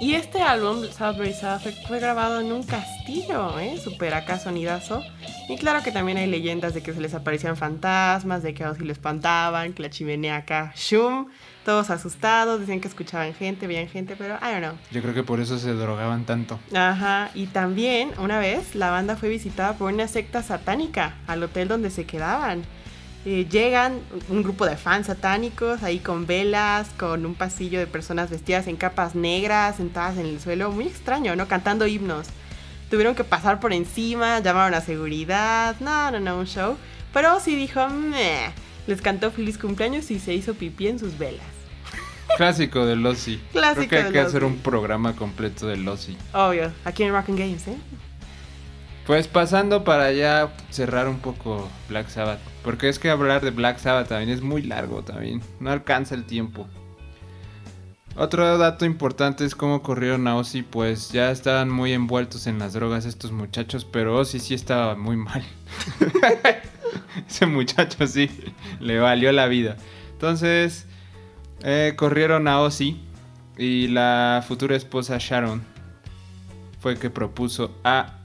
Y 0.00 0.14
este 0.14 0.42
álbum, 0.42 0.82
Southbury 0.86 1.34
South, 1.34 1.60
fue, 1.62 1.70
fue 1.86 2.00
grabado 2.00 2.40
en 2.40 2.50
un 2.50 2.64
castillo, 2.64 3.56
¿eh? 3.60 3.78
Super 3.78 4.14
acá 4.14 4.40
sonidazo. 4.40 5.00
Y 5.48 5.56
claro 5.56 5.84
que 5.84 5.92
también 5.92 6.18
hay 6.18 6.26
leyendas 6.26 6.74
de 6.74 6.82
que 6.82 6.92
se 6.92 7.00
les 7.00 7.14
aparecían 7.14 7.56
fantasmas, 7.56 8.42
de 8.42 8.54
que 8.54 8.64
a 8.64 8.70
Ozzy 8.70 8.82
lo 8.82 8.90
espantaban, 8.90 9.72
que 9.72 9.82
la 9.84 9.90
chimenea 9.90 10.38
acá, 10.38 10.72
shum, 10.74 11.28
todos 11.64 11.90
asustados, 11.90 12.60
decían 12.60 12.80
que 12.80 12.88
escuchaban 12.88 13.34
gente, 13.34 13.66
veían 13.66 13.88
gente, 13.88 14.16
pero 14.16 14.34
I 14.36 14.52
don't 14.52 14.58
know. 14.64 14.74
Yo 14.90 15.02
creo 15.02 15.14
que 15.14 15.22
por 15.22 15.40
eso 15.40 15.58
se 15.58 15.72
drogaban 15.74 16.24
tanto. 16.24 16.58
Ajá, 16.74 17.30
y 17.34 17.46
también 17.46 18.10
una 18.18 18.38
vez 18.38 18.74
la 18.74 18.90
banda 18.90 19.16
fue 19.16 19.28
visitada 19.28 19.74
por 19.74 19.92
una 19.92 20.08
secta 20.08 20.42
satánica 20.42 21.14
al 21.26 21.42
hotel 21.42 21.68
donde 21.68 21.90
se 21.90 22.04
quedaban. 22.04 22.64
Eh, 23.24 23.46
llegan 23.48 24.00
un 24.30 24.42
grupo 24.42 24.66
de 24.66 24.76
fans 24.76 25.06
satánicos 25.06 25.84
ahí 25.84 26.00
con 26.00 26.26
velas, 26.26 26.88
con 26.98 27.24
un 27.24 27.36
pasillo 27.36 27.78
de 27.78 27.86
personas 27.86 28.30
vestidas 28.30 28.66
en 28.66 28.76
capas 28.76 29.14
negras, 29.14 29.76
sentadas 29.76 30.18
en 30.18 30.26
el 30.26 30.40
suelo, 30.40 30.72
muy 30.72 30.86
extraño, 30.86 31.36
¿no? 31.36 31.46
Cantando 31.46 31.86
himnos. 31.86 32.26
Tuvieron 32.90 33.14
que 33.14 33.22
pasar 33.22 33.60
por 33.60 33.72
encima, 33.72 34.40
llamaron 34.40 34.74
a 34.74 34.80
seguridad, 34.80 35.76
no, 35.78 36.10
no, 36.10 36.18
no, 36.18 36.38
un 36.38 36.46
show. 36.46 36.76
Pero 37.14 37.38
sí 37.40 37.54
dijo, 37.54 37.88
"Meh". 37.88 38.50
Les 38.86 39.00
cantó 39.00 39.30
feliz 39.30 39.58
cumpleaños 39.58 40.10
y 40.10 40.18
se 40.18 40.34
hizo 40.34 40.54
pipí 40.54 40.88
en 40.88 40.98
sus 40.98 41.18
velas. 41.18 41.46
Clásico 42.36 42.86
de 42.86 42.94
Ozzy. 43.06 43.40
Clásico 43.52 43.88
Creo 43.88 43.88
que 43.88 43.96
hay 43.96 44.02
del 44.04 44.12
que 44.12 44.20
hacer 44.20 44.44
Ozzy. 44.44 44.52
un 44.54 44.58
programa 44.60 45.14
completo 45.14 45.66
de 45.66 45.88
Ozzy. 45.88 46.16
Obvio, 46.32 46.72
aquí 46.84 47.02
en 47.02 47.12
Rock 47.12 47.28
and 47.28 47.38
Games, 47.38 47.68
¿eh? 47.68 47.76
Pues 49.06 49.26
pasando 49.26 49.82
para 49.82 50.12
ya 50.12 50.54
cerrar 50.70 51.08
un 51.08 51.18
poco 51.18 51.68
Black 51.88 52.08
Sabbath. 52.08 52.38
Porque 52.62 52.88
es 52.88 52.98
que 52.98 53.10
hablar 53.10 53.42
de 53.42 53.50
Black 53.50 53.78
Sabbath 53.78 54.08
también 54.08 54.30
es 54.30 54.42
muy 54.42 54.62
largo 54.62 55.02
también. 55.02 55.42
No 55.58 55.70
alcanza 55.70 56.14
el 56.14 56.24
tiempo. 56.24 56.68
Otro 58.14 58.58
dato 58.58 58.84
importante 58.84 59.44
es 59.44 59.54
cómo 59.56 59.82
corrieron 59.82 60.28
a 60.28 60.36
Ozzy. 60.36 60.62
Pues 60.62 61.10
ya 61.10 61.32
estaban 61.32 61.68
muy 61.68 61.92
envueltos 61.92 62.46
en 62.46 62.60
las 62.60 62.74
drogas 62.74 63.04
estos 63.04 63.32
muchachos. 63.32 63.84
Pero 63.84 64.16
Ozzy 64.16 64.38
sí 64.38 64.54
estaba 64.54 64.94
muy 64.94 65.16
mal. 65.16 65.42
Ese 67.28 67.46
muchacho 67.46 68.06
sí 68.06 68.30
le 68.80 68.98
valió 68.98 69.32
la 69.32 69.46
vida. 69.46 69.76
Entonces 70.12 70.86
eh, 71.62 71.94
corrieron 71.96 72.48
a 72.48 72.60
Ozzy. 72.60 73.00
Y 73.58 73.88
la 73.88 74.42
futura 74.46 74.74
esposa 74.76 75.18
Sharon 75.18 75.62
fue 76.80 76.98
que 76.98 77.10
propuso 77.10 77.70
a 77.84 78.18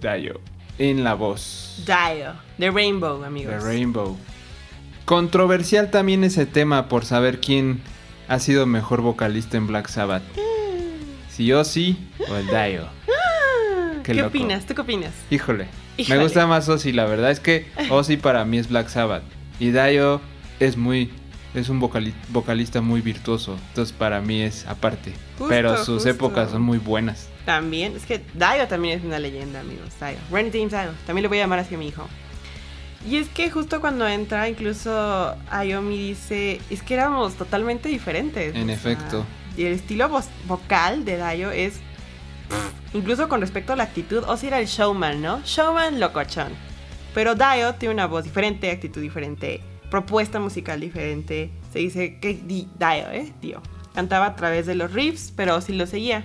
Dio 0.00 0.40
en 0.78 1.04
la 1.04 1.14
voz. 1.14 1.84
Dio, 1.86 2.32
The 2.58 2.70
Rainbow, 2.70 3.22
amigos. 3.22 3.54
The 3.58 3.60
Rainbow. 3.60 4.16
Controversial 5.04 5.90
también 5.90 6.24
ese 6.24 6.46
tema 6.46 6.88
por 6.88 7.04
saber 7.04 7.40
quién 7.40 7.80
ha 8.28 8.38
sido 8.38 8.66
mejor 8.66 9.02
vocalista 9.02 9.56
en 9.56 9.66
Black 9.66 9.88
Sabbath. 9.88 10.24
Si 11.28 11.52
Ozzy 11.52 11.96
o 12.28 12.34
el 12.34 12.46
Dio. 12.46 12.88
¿Qué, 14.06 14.12
Qué 14.12 14.18
loco. 14.18 14.28
opinas? 14.28 14.64
¿Tú 14.66 14.74
qué 14.74 14.80
opinas? 14.82 15.12
Híjole. 15.30 15.66
Híjole. 15.96 16.16
Me 16.18 16.22
gusta 16.22 16.46
más 16.46 16.68
Ozzy, 16.68 16.92
la 16.92 17.06
verdad 17.06 17.30
es 17.32 17.40
que 17.40 17.66
Ozzy 17.90 18.16
para 18.16 18.44
mí 18.44 18.56
es 18.58 18.68
Black 18.68 18.88
Sabbath. 18.88 19.24
Y 19.58 19.70
Dio 19.72 20.20
es 20.60 20.76
muy 20.76 21.10
es 21.54 21.68
un 21.70 21.80
vocali- 21.80 22.14
vocalista 22.28 22.80
muy 22.82 23.00
virtuoso. 23.00 23.56
Entonces 23.70 23.92
para 23.96 24.20
mí 24.20 24.42
es 24.42 24.64
aparte. 24.66 25.12
Justo, 25.38 25.48
Pero 25.48 25.76
sus 25.78 25.86
justo. 25.96 26.08
épocas 26.10 26.50
son 26.52 26.62
muy 26.62 26.78
buenas. 26.78 27.28
También, 27.46 27.96
es 27.96 28.04
que 28.06 28.18
Dio 28.34 28.68
también 28.68 28.98
es 28.98 29.04
una 29.04 29.18
leyenda, 29.18 29.60
amigos. 29.60 29.88
Dio. 29.98 30.16
Ronnie 30.30 30.50
James 30.52 30.70
Dio. 30.70 30.92
También 31.06 31.22
le 31.22 31.28
voy 31.28 31.38
a 31.38 31.42
llamar 31.42 31.58
así 31.58 31.74
a 31.74 31.78
mi 31.78 31.88
hijo. 31.88 32.06
Y 33.08 33.16
es 33.16 33.28
que 33.28 33.50
justo 33.50 33.80
cuando 33.80 34.06
entra, 34.06 34.48
incluso 34.48 35.34
Ayomi 35.50 35.96
dice, 36.08 36.60
es 36.70 36.82
que 36.82 36.94
éramos 36.94 37.34
totalmente 37.34 37.88
diferentes. 37.88 38.54
En 38.54 38.62
o 38.64 38.66
sea, 38.66 38.74
efecto. 38.74 39.24
y 39.56 39.64
el 39.64 39.72
estilo 39.74 40.10
vocal 40.48 41.04
de 41.04 41.16
Dio 41.36 41.50
es, 41.52 41.80
incluso 42.96 43.28
con 43.28 43.40
respecto 43.40 43.72
a 43.72 43.76
la 43.76 43.84
actitud, 43.84 44.24
o 44.26 44.36
si 44.36 44.46
era 44.48 44.58
el 44.58 44.66
showman, 44.66 45.22
¿no? 45.22 45.40
Showman 45.44 46.00
locochón. 46.00 46.52
Pero 47.14 47.34
Dio 47.34 47.74
tiene 47.76 47.94
una 47.94 48.06
voz 48.06 48.24
diferente, 48.24 48.70
actitud 48.70 49.00
diferente, 49.00 49.60
propuesta 49.90 50.38
musical 50.40 50.80
diferente. 50.80 51.50
Se 51.72 51.78
dice 51.78 52.18
que 52.20 52.34
Di- 52.34 52.68
Dio, 52.78 53.10
¿eh? 53.10 53.32
Dio. 53.40 53.62
Cantaba 53.94 54.26
a 54.26 54.36
través 54.36 54.66
de 54.66 54.74
los 54.74 54.92
riffs, 54.92 55.32
pero 55.34 55.60
sí 55.60 55.72
lo 55.72 55.86
seguía. 55.86 56.24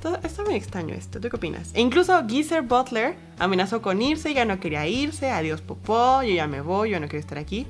Todo, 0.00 0.20
está 0.22 0.44
muy 0.44 0.54
extraño 0.54 0.94
esto, 0.94 1.18
¿tú 1.20 1.28
qué 1.28 1.34
opinas? 1.34 1.70
E 1.74 1.80
incluso 1.80 2.22
Geezer 2.28 2.62
Butler 2.62 3.16
amenazó 3.40 3.82
con 3.82 4.00
irse, 4.00 4.32
ya 4.32 4.44
no 4.44 4.60
quería 4.60 4.86
irse, 4.86 5.30
adiós 5.32 5.60
popó, 5.60 6.22
yo 6.22 6.34
ya 6.34 6.46
me 6.46 6.60
voy, 6.60 6.90
yo 6.90 7.00
no 7.00 7.08
quiero 7.08 7.18
estar 7.18 7.36
aquí. 7.38 7.66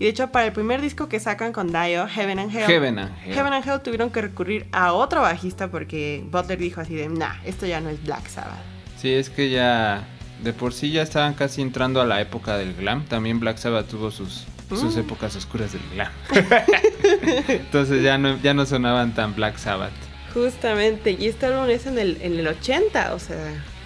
Y 0.00 0.04
de 0.04 0.10
hecho, 0.10 0.28
para 0.30 0.46
el 0.46 0.52
primer 0.52 0.80
disco 0.80 1.08
que 1.08 1.18
sacan 1.18 1.52
con 1.52 1.72
Dio, 1.72 2.06
Heaven 2.06 2.38
and 2.38 2.54
Hell, 2.54 2.66
Heaven 2.66 2.98
and 3.00 3.12
Hell. 3.24 3.34
Heaven 3.34 3.52
and 3.52 3.66
Hell 3.68 3.80
tuvieron 3.82 4.10
que 4.10 4.22
recurrir 4.22 4.66
a 4.72 4.92
otro 4.92 5.22
bajista 5.22 5.68
porque 5.68 6.22
Butler 6.30 6.58
dijo 6.58 6.80
así 6.80 6.94
de, 6.94 7.08
nah, 7.08 7.34
esto 7.44 7.66
ya 7.66 7.80
no 7.80 7.88
es 7.90 8.02
Black 8.04 8.28
Sabbath. 8.28 8.60
Sí, 8.96 9.12
es 9.12 9.28
que 9.28 9.50
ya 9.50 10.06
de 10.42 10.52
por 10.52 10.72
sí 10.72 10.92
ya 10.92 11.02
estaban 11.02 11.34
casi 11.34 11.62
entrando 11.62 12.00
a 12.00 12.06
la 12.06 12.20
época 12.20 12.56
del 12.56 12.74
glam. 12.74 13.04
También 13.06 13.40
Black 13.40 13.56
Sabbath 13.58 13.88
tuvo 13.88 14.10
sus, 14.12 14.46
sus 14.68 14.94
Mm. 14.96 15.00
épocas 15.00 15.34
oscuras 15.34 15.72
del 15.72 15.82
glam. 15.94 16.12
Entonces 17.48 18.02
ya 18.02 18.18
no, 18.18 18.36
ya 18.40 18.54
no 18.54 18.66
sonaban 18.66 19.14
tan 19.14 19.34
Black 19.34 19.56
Sabbath. 19.58 19.92
Justamente, 20.34 21.16
y 21.18 21.26
este 21.26 21.46
álbum 21.46 21.68
es 21.70 21.86
en 21.86 21.98
el, 21.98 22.18
en 22.20 22.38
el 22.38 22.46
80, 22.46 23.14
o 23.14 23.18
sea, 23.18 23.36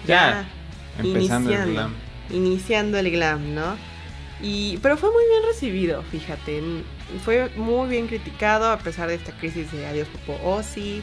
Ya, 0.05 0.45
ya, 0.97 1.03
empezando 1.03 1.49
el 1.49 1.55
iniciando, 1.55 1.71
glam. 1.73 1.93
iniciando 2.29 2.97
el 2.99 3.11
glam, 3.11 3.55
¿no? 3.55 3.92
Y, 4.43 4.77
pero 4.81 4.97
fue 4.97 5.09
muy 5.09 5.23
bien 5.29 5.41
recibido, 5.47 6.03
fíjate, 6.11 6.57
n- 6.57 6.83
fue 7.23 7.49
muy 7.55 7.87
bien 7.89 8.07
criticado 8.07 8.69
a 8.69 8.77
pesar 8.77 9.07
de 9.07 9.15
esta 9.15 9.31
crisis 9.31 9.71
de 9.71 9.85
Adiós 9.87 10.07
Popo 10.09 10.37
Ozzy. 10.47 11.01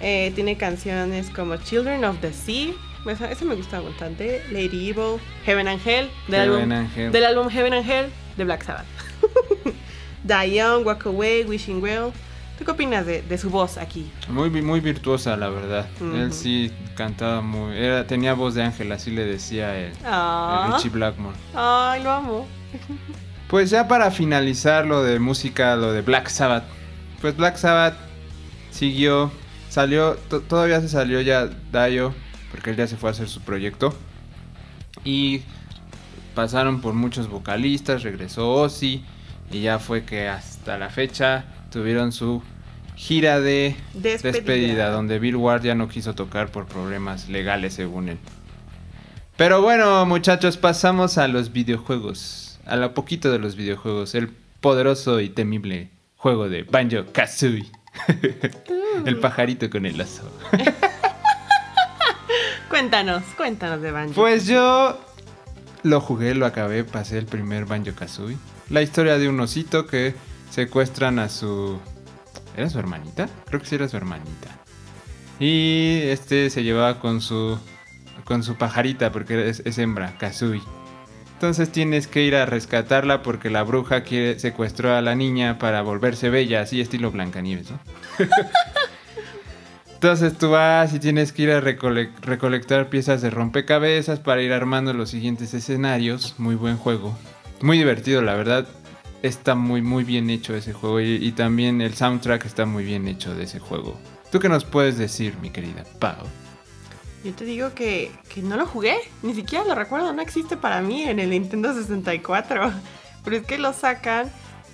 Eh, 0.00 0.32
tiene 0.34 0.56
canciones 0.56 1.30
como 1.30 1.56
Children 1.56 2.04
of 2.04 2.18
the 2.20 2.32
Sea, 2.32 2.72
esa, 3.08 3.30
esa 3.30 3.44
me 3.44 3.54
gusta 3.54 3.80
bastante, 3.80 4.42
Lady 4.50 4.90
Evil, 4.90 5.20
Heaven 5.46 5.68
and 5.68 5.80
Hell, 5.86 6.10
del, 6.26 6.40
Heaven 6.50 6.72
álbum, 6.72 6.72
and 6.72 6.96
Hell. 6.98 7.12
del 7.12 7.24
álbum 7.24 7.48
Heaven 7.48 7.72
and 7.74 7.88
Hell 7.88 8.06
de 8.36 8.44
Black 8.44 8.64
Sabbath. 8.64 8.86
Die 10.24 10.56
Young, 10.56 10.84
Walk 10.84 11.06
Away, 11.06 11.44
Wishing 11.44 11.80
Well. 11.82 12.10
¿Tú 12.58 12.64
qué 12.64 12.70
opinas 12.70 13.04
de, 13.04 13.20
de 13.22 13.36
su 13.38 13.50
voz 13.50 13.76
aquí? 13.78 14.10
Muy, 14.28 14.48
muy 14.50 14.80
virtuosa, 14.80 15.36
la 15.36 15.48
verdad. 15.48 15.86
Ujú. 16.00 16.16
Él 16.16 16.32
sí 16.32 16.70
cantaba 16.96 17.40
muy... 17.40 17.76
Era, 17.76 18.06
tenía 18.06 18.32
voz 18.34 18.54
de 18.54 18.62
ángel, 18.62 18.90
así 18.92 19.10
le 19.10 19.24
decía 19.24 19.76
el, 19.78 19.86
el 19.86 19.96
Ah, 20.04 20.72
Richie 20.74 20.88
Blackmore. 20.90 21.36
ay, 21.54 22.02
lo 22.02 22.10
amo. 22.10 22.46
Pues 23.48 23.70
ya 23.70 23.86
para 23.88 24.10
finalizar 24.10 24.86
lo 24.86 25.02
de 25.02 25.18
música, 25.18 25.76
lo 25.76 25.92
de 25.92 26.02
Black 26.02 26.28
Sabbath. 26.28 26.64
Pues 27.20 27.36
Black 27.36 27.56
Sabbath 27.56 27.94
siguió, 28.70 29.30
salió, 29.68 30.14
to- 30.28 30.40
todavía 30.40 30.80
se 30.80 30.88
salió 30.88 31.20
ya 31.20 31.46
Dio, 31.86 32.14
porque 32.50 32.70
él 32.70 32.76
ya 32.76 32.86
se 32.86 32.96
fue 32.96 33.10
a 33.10 33.12
hacer 33.12 33.28
su 33.28 33.40
proyecto. 33.42 33.94
Y 35.04 35.42
pasaron 36.34 36.80
por 36.80 36.94
muchos 36.94 37.28
vocalistas, 37.28 38.02
regresó 38.02 38.50
Ozzy 38.52 39.04
y 39.52 39.60
ya 39.60 39.78
fue 39.78 40.04
que 40.04 40.28
hasta 40.28 40.78
la 40.78 40.88
fecha 40.90 41.44
tuvieron 41.70 42.12
su 42.12 42.42
gira 42.96 43.40
de 43.40 43.76
Despedida. 43.92 44.32
despedida, 44.32 44.90
donde 44.90 45.18
Bill 45.18 45.36
Ward 45.36 45.62
ya 45.64 45.74
no 45.74 45.88
quiso 45.88 46.14
tocar 46.14 46.48
por 46.50 46.66
problemas 46.66 47.28
legales 47.28 47.74
según 47.74 48.08
él. 48.08 48.18
Pero 49.36 49.60
bueno, 49.62 50.06
muchachos, 50.06 50.56
pasamos 50.56 51.18
a 51.18 51.26
los 51.28 51.52
videojuegos. 51.52 52.53
A 52.66 52.76
lo 52.76 52.94
poquito 52.94 53.30
de 53.30 53.38
los 53.38 53.56
videojuegos. 53.56 54.14
El 54.14 54.30
poderoso 54.60 55.20
y 55.20 55.28
temible 55.28 55.90
juego 56.16 56.48
de 56.48 56.62
Banjo 56.62 57.04
Kazooie. 57.12 57.70
el 59.04 59.18
pajarito 59.18 59.68
con 59.68 59.86
el 59.86 60.00
oso. 60.00 60.30
Cuéntanos, 62.70 63.22
cuéntanos 63.36 63.82
de 63.82 63.90
Banjo. 63.90 64.14
Pues 64.14 64.46
yo 64.46 64.98
lo 65.82 66.00
jugué, 66.00 66.34
lo 66.34 66.46
acabé, 66.46 66.82
pasé 66.82 67.18
el 67.18 67.26
primer 67.26 67.66
Banjo 67.66 67.94
Kazooie. 67.94 68.38
La 68.70 68.80
historia 68.80 69.18
de 69.18 69.28
un 69.28 69.38
osito 69.38 69.86
que 69.86 70.14
secuestran 70.50 71.18
a 71.18 71.28
su. 71.28 71.78
¿Era 72.56 72.70
su 72.70 72.78
hermanita? 72.78 73.28
Creo 73.46 73.60
que 73.60 73.66
sí 73.66 73.74
era 73.74 73.88
su 73.88 73.96
hermanita. 73.96 74.48
Y 75.38 76.00
este 76.04 76.48
se 76.48 76.62
llevaba 76.62 77.00
con 77.00 77.20
su. 77.20 77.58
con 78.24 78.42
su 78.42 78.56
pajarita, 78.56 79.12
porque 79.12 79.50
es, 79.50 79.60
es 79.66 79.78
hembra, 79.78 80.16
Kazooie. 80.16 80.62
Entonces 81.34 81.70
tienes 81.70 82.06
que 82.06 82.22
ir 82.22 82.36
a 82.36 82.46
rescatarla 82.46 83.22
porque 83.22 83.50
la 83.50 83.62
bruja 83.64 84.02
quiere 84.02 84.38
secuestró 84.38 84.94
a 84.94 85.02
la 85.02 85.14
niña 85.14 85.58
para 85.58 85.82
volverse 85.82 86.30
bella, 86.30 86.62
así 86.62 86.80
estilo 86.80 87.10
Blancanieves, 87.10 87.70
¿no? 87.70 87.78
Entonces 89.94 90.36
tú 90.36 90.50
vas 90.50 90.92
y 90.94 90.98
tienes 91.00 91.32
que 91.32 91.42
ir 91.42 91.50
a 91.50 91.60
recole- 91.62 92.10
recolectar 92.20 92.88
piezas 92.90 93.22
de 93.22 93.30
rompecabezas 93.30 94.20
para 94.20 94.42
ir 94.42 94.52
armando 94.52 94.92
los 94.92 95.10
siguientes 95.10 95.54
escenarios. 95.54 96.34
Muy 96.38 96.54
buen 96.56 96.76
juego. 96.76 97.16
Muy 97.62 97.78
divertido, 97.78 98.20
la 98.20 98.34
verdad. 98.34 98.66
Está 99.22 99.54
muy, 99.54 99.80
muy 99.80 100.04
bien 100.04 100.28
hecho 100.28 100.54
ese 100.54 100.74
juego. 100.74 101.00
Y, 101.00 101.14
y 101.16 101.32
también 101.32 101.80
el 101.80 101.94
soundtrack 101.94 102.44
está 102.44 102.66
muy 102.66 102.84
bien 102.84 103.08
hecho 103.08 103.34
de 103.34 103.44
ese 103.44 103.58
juego. 103.60 103.98
¿Tú 104.30 104.40
qué 104.40 104.50
nos 104.50 104.64
puedes 104.66 104.98
decir, 104.98 105.36
mi 105.40 105.48
querida 105.48 105.84
Pau? 105.98 106.26
Yo 107.24 107.32
te 107.32 107.44
digo 107.44 107.72
que, 107.74 108.10
que 108.28 108.42
no 108.42 108.56
lo 108.56 108.66
jugué, 108.66 108.96
ni 109.22 109.34
siquiera 109.34 109.64
lo 109.64 109.74
recuerdo, 109.74 110.12
no 110.12 110.20
existe 110.22 110.56
para 110.56 110.82
mí 110.82 111.02
en 111.04 111.18
el 111.18 111.30
Nintendo 111.30 111.72
64. 111.72 112.70
Pero 113.24 113.36
es 113.36 113.46
que 113.46 113.58
lo 113.58 113.72
sacan. 113.72 114.30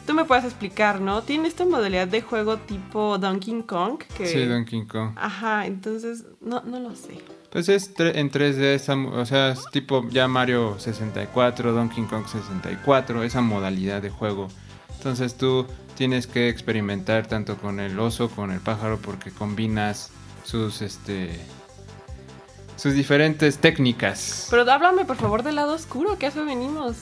Tú 0.07 0.15
me 0.15 0.25
puedes 0.25 0.45
explicar, 0.45 1.01
¿no? 1.01 1.23
Tiene 1.23 1.47
esta 1.47 1.65
modalidad 1.65 2.09
de 2.09 2.21
juego 2.23 2.57
tipo 2.57 3.19
Donkey 3.19 3.63
Kong. 3.63 3.99
Que... 4.17 4.27
Sí, 4.27 4.45
Donkey 4.45 4.85
Kong. 4.87 5.13
Ajá, 5.15 5.67
entonces 5.67 6.25
no, 6.41 6.63
no 6.63 6.81
lo 6.81 6.97
sé. 6.97 7.21
Pues 7.53 7.69
es 7.69 7.93
en 7.99 8.31
3D, 8.31 8.75
esa 8.75 8.97
mo- 8.97 9.11
o 9.13 9.27
sea, 9.27 9.51
es 9.51 9.61
tipo 9.71 10.09
ya 10.09 10.27
Mario 10.27 10.77
64, 10.81 11.73
Donkey 11.73 12.05
Kong 12.05 12.27
64, 12.27 13.23
esa 13.23 13.41
modalidad 13.41 14.03
de 14.03 14.11
juego. 14.11 14.49
Entonces 14.97 15.37
tú 15.37 15.67
tienes 15.97 16.27
que 16.27 16.49
experimentar 16.49 17.27
tanto 17.29 17.57
con 17.57 17.79
el 17.79 17.99
oso, 18.01 18.31
con 18.31 18.51
el 18.51 18.61
pájaro, 18.61 18.99
porque 18.99 19.31
combinas 19.31 20.11
sus, 20.45 20.83
este, 20.83 21.39
sus 22.81 22.95
diferentes 22.95 23.59
técnicas. 23.59 24.47
Pero 24.51 24.71
háblame 24.71 25.05
por 25.05 25.17
favor 25.17 25.43
del 25.43 25.57
lado 25.57 25.75
oscuro, 25.75 26.17
que 26.19 26.27
a 26.27 26.29
eso 26.31 26.47
venimos. 26.47 26.97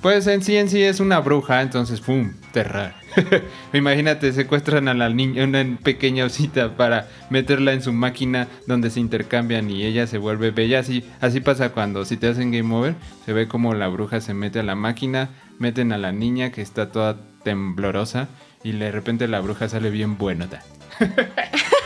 Pues 0.00 0.26
en 0.28 0.42
sí 0.42 0.56
en 0.56 0.68
sí 0.68 0.82
es 0.82 1.00
una 1.00 1.18
bruja, 1.18 1.60
entonces 1.62 2.00
¡pum! 2.00 2.34
Terror. 2.52 2.92
Imagínate, 3.72 4.32
secuestran 4.32 4.86
a 4.86 4.94
la 4.94 5.08
niña, 5.08 5.42
una 5.42 5.64
pequeña 5.82 6.26
osita 6.26 6.76
para 6.76 7.08
meterla 7.30 7.72
en 7.72 7.82
su 7.82 7.92
máquina 7.92 8.46
donde 8.68 8.90
se 8.90 9.00
intercambian 9.00 9.70
y 9.70 9.84
ella 9.84 10.06
se 10.06 10.18
vuelve 10.18 10.52
bella. 10.52 10.78
Así, 10.78 11.04
así 11.20 11.40
pasa 11.40 11.70
cuando 11.70 12.04
si 12.04 12.16
te 12.16 12.28
hacen 12.28 12.52
game 12.52 12.72
over, 12.72 12.94
se 13.24 13.32
ve 13.32 13.48
como 13.48 13.74
la 13.74 13.88
bruja 13.88 14.20
se 14.20 14.34
mete 14.34 14.60
a 14.60 14.62
la 14.62 14.76
máquina, 14.76 15.30
meten 15.58 15.92
a 15.92 15.98
la 15.98 16.12
niña 16.12 16.52
que 16.52 16.62
está 16.62 16.92
toda 16.92 17.16
temblorosa 17.42 18.28
y 18.62 18.70
de 18.72 18.92
repente 18.92 19.26
la 19.26 19.40
bruja 19.40 19.68
sale 19.68 19.90
bien 19.90 20.16
buenota. 20.16 20.62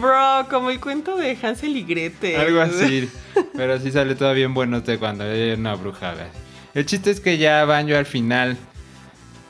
Bro, 0.00 0.48
como 0.50 0.70
el 0.70 0.80
cuento 0.80 1.16
de 1.16 1.36
Hansel 1.42 1.76
y 1.76 1.82
Gretel. 1.84 2.40
Algo 2.40 2.60
así. 2.60 3.08
Pero 3.54 3.78
sí 3.78 3.90
sale 3.90 4.14
todo 4.14 4.32
bien 4.34 4.54
buenote 4.54 4.98
cuando 4.98 5.24
hay 5.24 5.52
una 5.52 5.74
bruja. 5.74 6.10
¿verdad? 6.12 6.28
El 6.74 6.86
chiste 6.86 7.10
es 7.10 7.20
que 7.20 7.38
ya 7.38 7.64
Banjo 7.64 7.96
al 7.96 8.06
final 8.06 8.56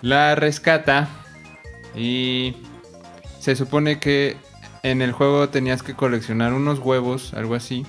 la 0.03 0.35
rescata. 0.35 1.09
Y 1.95 2.55
se 3.41 3.57
supone 3.57 3.99
que 3.99 4.37
en 4.83 5.03
el 5.03 5.13
juego 5.13 5.49
tenías 5.49 5.83
que 5.83 5.95
coleccionar 5.95 6.53
unos 6.53 6.79
huevos, 6.79 7.35
algo 7.35 7.55
así. 7.55 7.85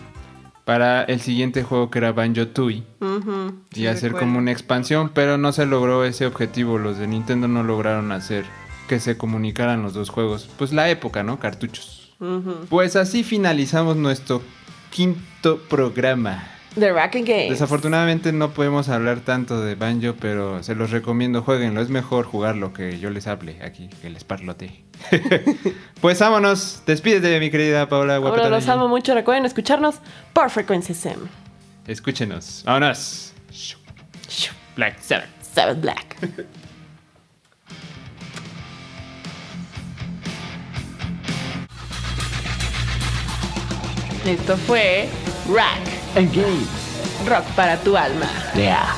Para 0.65 1.03
el 1.03 1.19
siguiente 1.19 1.63
juego 1.63 1.89
que 1.89 1.97
era 1.97 2.11
Banjo 2.11 2.47
Tooie. 2.47 2.83
Ujú, 2.99 3.55
Y 3.71 3.75
sí 3.75 3.87
hacer 3.87 4.11
como 4.13 4.37
una 4.37 4.51
expansión. 4.51 5.09
Pero 5.13 5.37
no 5.37 5.51
se 5.51 5.65
logró 5.65 6.05
ese 6.05 6.25
objetivo. 6.27 6.77
Los 6.77 6.97
de 6.99 7.07
Nintendo 7.07 7.47
no 7.47 7.63
lograron 7.63 8.11
hacer 8.11 8.45
que 8.87 8.99
se 8.99 9.17
comunicaran 9.17 9.81
los 9.81 9.93
dos 9.93 10.09
juegos. 10.09 10.49
Pues 10.57 10.71
la 10.71 10.89
época, 10.89 11.23
¿no? 11.23 11.39
Cartuchos. 11.39 11.98
Pues 12.69 12.95
así 12.95 13.23
finalizamos 13.23 13.95
nuestro 13.95 14.41
quinto 14.91 15.59
programa. 15.69 16.43
The 16.77 16.91
Rack 16.91 17.15
and 17.15 17.27
Games. 17.27 17.49
Desafortunadamente 17.49 18.31
no 18.31 18.51
podemos 18.51 18.89
hablar 18.89 19.21
tanto 19.21 19.61
de 19.61 19.75
Banjo, 19.75 20.15
pero 20.19 20.61
se 20.61 20.75
los 20.75 20.91
recomiendo, 20.91 21.41
jueguenlo. 21.41 21.81
Es 21.81 21.89
mejor 21.89 22.25
jugarlo 22.25 22.73
que 22.73 22.99
yo 22.99 23.09
les 23.09 23.27
hable 23.27 23.61
aquí, 23.63 23.89
que 24.01 24.09
les 24.09 24.23
parlote. 24.23 24.83
pues 26.01 26.19
vámonos, 26.19 26.83
despídete 26.85 27.39
mi 27.39 27.49
querida 27.49 27.87
Paola 27.89 28.17
Ahora 28.17 28.49
los 28.49 28.67
amo 28.67 28.87
mucho. 28.87 29.13
Recuerden 29.13 29.45
escucharnos 29.45 29.95
por 30.33 30.49
Frequency 30.49 30.93
SEM. 30.93 31.19
Escúchenos, 31.87 32.63
vámonos. 32.65 33.33
Black 34.75 34.99
Sabbath. 35.01 35.29
Sabbath 35.41 35.81
Black. 35.81 36.17
Esto 44.29 44.55
fue 44.57 45.09
Rack. 45.51 45.81
Engage. 46.15 46.67
Rock 47.27 47.45
para 47.55 47.77
tu 47.77 47.97
alma. 47.97 48.27
Yeah. 48.53 48.93